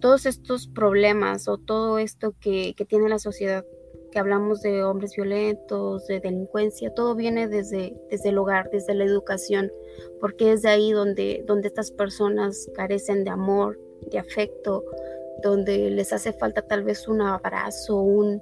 todos 0.00 0.26
estos 0.26 0.66
problemas 0.66 1.46
o 1.46 1.58
todo 1.58 2.00
esto 2.00 2.34
que, 2.40 2.74
tiene 2.88 3.08
la 3.08 3.20
sociedad, 3.20 3.64
que 4.10 4.18
hablamos 4.18 4.62
de 4.62 4.82
hombres 4.82 5.14
violentos, 5.14 6.06
de 6.06 6.20
delincuencia, 6.20 6.92
todo 6.94 7.14
viene 7.14 7.48
desde, 7.48 7.94
desde 8.10 8.30
el 8.30 8.38
hogar, 8.38 8.70
desde 8.70 8.94
la 8.94 9.04
educación, 9.04 9.72
porque 10.20 10.52
es 10.52 10.62
de 10.62 10.70
ahí 10.70 10.92
donde, 10.92 11.44
donde 11.46 11.68
estas 11.68 11.90
personas 11.90 12.68
carecen 12.74 13.24
de 13.24 13.30
amor, 13.30 13.78
de 14.10 14.18
afecto, 14.18 14.84
donde 15.42 15.90
les 15.90 16.12
hace 16.12 16.32
falta 16.32 16.62
tal 16.62 16.82
vez 16.82 17.08
un 17.08 17.22
abrazo, 17.22 17.96
un 17.96 18.40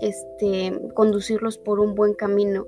este 0.00 0.72
conducirlos 0.94 1.58
por 1.58 1.80
un 1.80 1.94
buen 1.94 2.14
camino. 2.14 2.66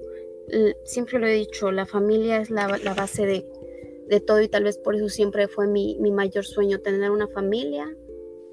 Siempre 0.84 1.18
lo 1.18 1.26
he 1.26 1.34
dicho, 1.34 1.70
la 1.70 1.86
familia 1.86 2.40
es 2.40 2.50
la, 2.50 2.66
base 2.96 3.24
de, 3.24 3.46
de, 4.08 4.20
todo 4.20 4.40
y 4.40 4.48
tal 4.48 4.64
vez 4.64 4.78
por 4.78 4.96
eso 4.96 5.08
siempre 5.08 5.46
fue 5.46 5.68
mi, 5.68 5.96
mi 6.00 6.10
mayor 6.10 6.44
sueño, 6.44 6.80
tener 6.80 7.10
una 7.10 7.28
familia, 7.28 7.86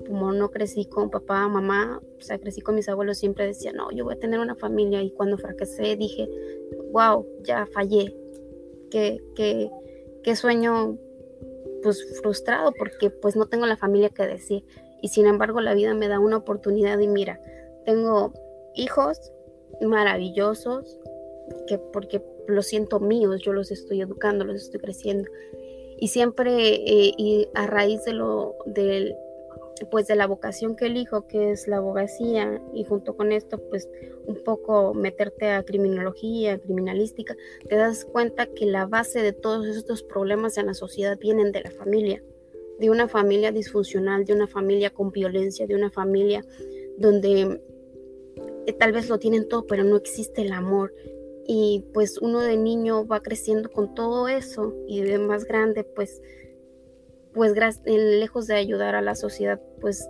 como 0.08 0.32
no 0.32 0.50
crecí 0.50 0.86
con 0.86 1.10
papá, 1.10 1.48
mamá, 1.48 2.02
o 2.18 2.22
sea, 2.22 2.40
crecí 2.40 2.62
con 2.62 2.76
mis 2.76 2.90
abuelos, 2.90 3.18
siempre 3.18 3.46
decía, 3.46 3.74
no, 3.74 3.92
yo 3.92 4.06
voy 4.06 4.16
a 4.16 4.20
tener 4.20 4.40
una 4.40 4.56
familia 4.56 5.02
y 5.02 5.12
cuando 5.12 5.38
fracasé 5.38 5.96
dije, 5.96 6.28
wow, 6.92 7.26
ya 7.44 7.68
fallé, 7.68 8.16
qué, 8.90 9.22
qué, 9.36 9.70
qué 10.24 10.36
sueño 10.36 10.98
pues 11.84 12.20
frustrado 12.22 12.74
porque 12.78 13.10
pues 13.10 13.36
no 13.36 13.48
tengo 13.48 13.66
la 13.66 13.78
familia 13.78 14.10
que 14.10 14.26
decir. 14.26 14.64
Y 15.02 15.10
sin 15.10 15.28
embargo 15.28 15.62
la 15.62 15.74
vida 15.74 15.94
me 15.94 16.08
da 16.08 16.20
una 16.20 16.38
oportunidad 16.38 16.98
y 17.00 17.08
mira, 17.08 17.40
tengo 17.86 18.34
hijos 18.76 19.32
maravillosos 19.82 20.98
que 21.68 21.78
porque 21.78 22.22
los 22.48 22.66
siento 22.66 23.00
míos, 23.00 23.42
yo 23.42 23.54
los 23.54 23.72
estoy 23.72 24.02
educando, 24.02 24.46
los 24.46 24.64
estoy 24.64 24.80
creciendo. 24.80 25.30
Y 26.00 26.10
siempre 26.10 26.76
eh, 26.76 27.14
y 27.18 27.48
a 27.54 27.68
raíz 27.68 28.04
de 28.06 28.14
lo 28.14 28.56
del 28.66 29.16
pues 29.86 30.08
de 30.08 30.16
la 30.16 30.28
vocación 30.28 30.76
que 30.76 30.88
elijo, 30.88 31.28
que 31.28 31.52
es 31.52 31.68
la 31.68 31.78
abogacía, 31.78 32.62
y 32.74 32.84
junto 32.84 33.16
con 33.16 33.32
esto, 33.32 33.58
pues 33.70 33.90
un 34.26 34.44
poco 34.44 34.94
meterte 34.94 35.52
a 35.52 35.64
criminología, 35.64 36.60
criminalística, 36.60 37.36
te 37.68 37.76
das 37.76 38.06
cuenta 38.06 38.48
que 38.48 38.66
la 38.66 38.86
base 38.86 39.22
de 39.22 39.34
todos 39.34 39.68
estos 39.68 40.04
problemas 40.04 40.58
en 40.58 40.68
la 40.68 40.74
sociedad 40.74 41.18
vienen 41.18 41.52
de 41.52 41.62
la 41.62 41.72
familia, 41.72 42.24
de 42.80 42.90
una 42.90 43.08
familia 43.08 43.52
disfuncional, 43.52 44.26
de 44.26 44.34
una 44.34 44.48
familia 44.48 44.90
con 44.90 45.12
violencia, 45.12 45.68
de 45.68 45.76
una 45.76 45.90
familia 45.90 46.44
donde 46.98 47.62
eh, 48.66 48.74
tal 48.74 48.92
vez 48.92 49.10
lo 49.10 49.20
tienen 49.20 49.48
todo, 49.48 49.66
pero 49.66 49.84
no 49.84 49.96
existe 49.96 50.42
el 50.42 50.52
amor. 50.52 50.94
Y 51.48 51.86
pues 51.94 52.18
uno 52.18 52.42
de 52.42 52.58
niño 52.58 53.08
va 53.08 53.22
creciendo 53.22 53.72
con 53.72 53.96
todo 53.96 54.28
eso 54.28 54.76
y 54.88 55.02
de 55.02 55.18
más 55.18 55.46
grande, 55.46 55.86
pues 55.86 56.22
pues 57.38 57.54
lejos 57.86 58.48
de 58.48 58.56
ayudar 58.56 58.96
a 58.96 59.02
la 59.02 59.14
sociedad, 59.14 59.62
pues 59.80 60.10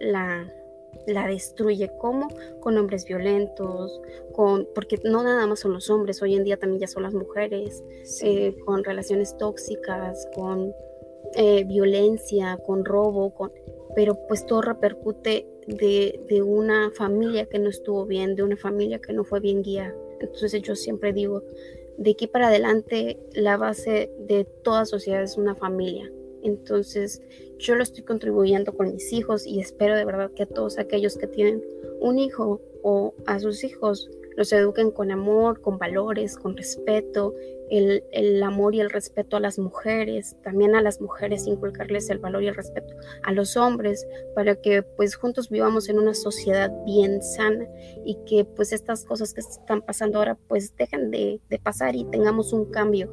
la, 0.00 0.52
la 1.06 1.26
destruye. 1.26 1.90
¿Cómo? 1.98 2.28
Con 2.60 2.76
hombres 2.76 3.06
violentos, 3.06 4.00
con, 4.34 4.68
porque 4.74 5.00
no 5.02 5.22
nada 5.22 5.46
más 5.46 5.60
son 5.60 5.72
los 5.72 5.88
hombres, 5.88 6.20
hoy 6.20 6.36
en 6.36 6.44
día 6.44 6.58
también 6.58 6.80
ya 6.80 6.86
son 6.86 7.04
las 7.04 7.14
mujeres, 7.14 7.82
eh, 8.22 8.54
con 8.66 8.84
relaciones 8.84 9.36
tóxicas, 9.38 10.28
con 10.34 10.74
eh, 11.36 11.64
violencia, 11.64 12.58
con 12.66 12.84
robo, 12.84 13.32
con, 13.34 13.50
pero 13.96 14.18
pues 14.28 14.44
todo 14.44 14.60
repercute 14.60 15.48
de, 15.66 16.20
de, 16.28 16.42
una 16.42 16.90
familia 16.90 17.46
que 17.46 17.58
no 17.58 17.70
estuvo 17.70 18.04
bien, 18.04 18.36
de 18.36 18.42
una 18.42 18.58
familia 18.58 19.00
que 19.00 19.14
no 19.14 19.24
fue 19.24 19.40
bien 19.40 19.62
guiada. 19.62 19.94
Entonces 20.20 20.60
yo 20.60 20.76
siempre 20.76 21.14
digo, 21.14 21.42
de 21.96 22.10
aquí 22.10 22.26
para 22.26 22.48
adelante 22.48 23.18
la 23.32 23.56
base 23.56 24.10
de 24.18 24.44
toda 24.44 24.84
sociedad 24.84 25.22
es 25.22 25.38
una 25.38 25.54
familia. 25.54 26.10
Entonces 26.42 27.22
yo 27.58 27.74
lo 27.74 27.82
estoy 27.82 28.02
contribuyendo 28.04 28.74
con 28.74 28.92
mis 28.92 29.12
hijos 29.12 29.46
y 29.46 29.60
espero 29.60 29.96
de 29.96 30.04
verdad 30.04 30.30
que 30.32 30.46
todos 30.46 30.78
aquellos 30.78 31.16
que 31.16 31.26
tienen 31.26 31.62
un 32.00 32.18
hijo 32.18 32.60
o 32.82 33.14
a 33.26 33.38
sus 33.38 33.64
hijos 33.64 34.10
los 34.36 34.52
eduquen 34.52 34.90
con 34.90 35.10
amor, 35.10 35.60
con 35.60 35.78
valores, 35.78 36.36
con 36.36 36.56
respeto, 36.56 37.34
el, 37.70 38.04
el, 38.12 38.42
amor 38.42 38.74
y 38.74 38.80
el 38.80 38.90
respeto 38.90 39.36
a 39.36 39.40
las 39.40 39.58
mujeres, 39.58 40.36
también 40.42 40.74
a 40.74 40.82
las 40.82 41.00
mujeres 41.00 41.46
inculcarles 41.46 42.10
el 42.10 42.18
valor 42.18 42.42
y 42.42 42.48
el 42.48 42.54
respeto 42.54 42.94
a 43.22 43.32
los 43.32 43.56
hombres, 43.56 44.06
para 44.34 44.56
que 44.56 44.82
pues 44.82 45.14
juntos 45.14 45.48
vivamos 45.48 45.88
en 45.88 45.98
una 45.98 46.14
sociedad 46.14 46.70
bien 46.84 47.22
sana 47.22 47.66
y 48.04 48.16
que 48.26 48.44
pues 48.44 48.72
estas 48.72 49.04
cosas 49.04 49.32
que 49.32 49.40
están 49.40 49.82
pasando 49.82 50.18
ahora 50.18 50.36
pues 50.48 50.76
dejen 50.76 51.10
de, 51.10 51.40
de 51.48 51.58
pasar 51.58 51.96
y 51.96 52.04
tengamos 52.04 52.52
un 52.52 52.70
cambio. 52.70 53.10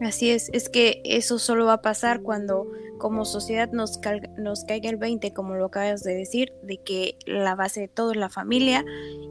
Así 0.00 0.30
es, 0.30 0.48
es 0.54 0.68
que 0.68 1.02
eso 1.04 1.38
solo 1.38 1.66
va 1.66 1.74
a 1.74 1.82
pasar 1.82 2.22
cuando 2.22 2.66
como 2.98 3.24
sociedad 3.24 3.70
nos, 3.72 3.98
caiga 3.98 4.90
el 4.90 4.96
20, 4.96 5.32
como 5.32 5.54
lo 5.54 5.66
acabas 5.66 6.02
de 6.02 6.14
decir, 6.14 6.52
de 6.62 6.78
que 6.78 7.18
la 7.26 7.54
base 7.54 7.80
de 7.80 7.88
todo 7.88 8.12
es 8.12 8.16
la 8.16 8.30
familia 8.30 8.84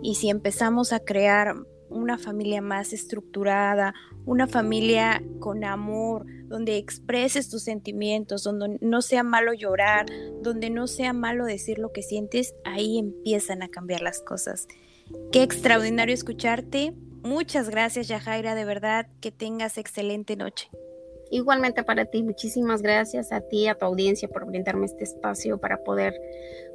y 0.04 0.16
si 0.16 0.30
empezamos 0.30 0.94
a 0.94 1.00
crear 1.00 1.56
una 1.90 2.20
familia 2.20 2.62
más 2.62 2.94
estructurada, 2.94 3.96
una 4.26 4.48
familia 4.48 5.24
con 5.40 5.64
amor, 5.64 6.26
donde 6.48 6.78
expreses 6.78 7.50
tus 7.50 7.64
sentimientos, 7.64 8.44
donde 8.44 8.78
no 8.82 9.02
sea 9.02 9.24
malo 9.24 9.54
llorar, 9.54 10.06
donde 10.42 10.70
no 10.70 10.86
sea 10.88 11.14
malo 11.14 11.46
decir 11.46 11.80
lo 11.80 11.92
que 11.92 12.04
sientes, 12.04 12.54
ahí 12.64 13.00
empiezan 13.00 13.64
a 13.64 13.70
cambiar 13.70 14.02
las 14.02 14.20
cosas. 14.22 14.68
Qué 15.32 15.42
extraordinario 15.42 16.14
escucharte. 16.14 16.94
Muchas 17.24 17.70
gracias, 17.70 18.08
Yajaira, 18.08 18.56
de 18.56 18.66
verdad, 18.66 19.08
que 19.22 19.32
tengas 19.32 19.78
excelente 19.78 20.36
noche. 20.36 20.70
Igualmente 21.32 21.84
para 21.84 22.06
ti, 22.06 22.24
muchísimas 22.24 22.82
gracias 22.82 23.32
a 23.32 23.42
ti, 23.42 23.68
a 23.68 23.76
tu 23.76 23.86
audiencia 23.86 24.28
por 24.28 24.46
brindarme 24.46 24.86
este 24.86 25.04
espacio 25.04 25.60
para 25.60 25.84
poder 25.84 26.20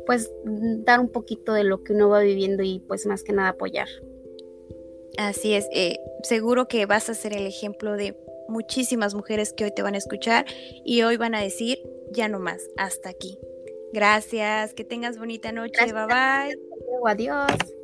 pues 0.07 0.31
dar 0.45 1.01
un 1.01 1.11
poquito 1.11 1.53
de 1.55 1.65
lo 1.65 1.83
que 1.83 1.93
uno 1.93 2.09
va 2.09 2.21
viviendo 2.21 2.63
y 2.63 2.79
pues 2.87 3.05
más 3.07 3.25
que 3.25 3.33
nada 3.33 3.51
apoyar. 3.51 3.89
Así 5.17 5.55
es, 5.55 5.69
eh, 5.73 5.99
seguro 6.23 6.69
que 6.69 6.87
vas 6.87 7.09
a 7.09 7.15
ser 7.15 7.33
el 7.33 7.47
ejemplo 7.47 7.97
de 7.97 8.17
muchísimas 8.49 9.15
mujeres 9.15 9.53
que 9.53 9.65
hoy 9.65 9.73
te 9.75 9.83
van 9.83 9.95
a 9.95 9.99
escuchar 9.99 10.45
y 10.85 11.03
hoy 11.03 11.17
van 11.17 11.35
a 11.35 11.41
decir, 11.41 11.79
ya 12.13 12.29
no 12.29 12.39
más, 12.39 12.69
hasta 12.77 13.09
aquí. 13.09 13.39
Gracias, 13.93 14.75
que 14.75 14.85
tengas 14.85 15.19
bonita 15.19 15.53
noche, 15.53 15.93
bye 15.93 16.07
bye. 16.07 16.59
Adiós. 17.07 17.84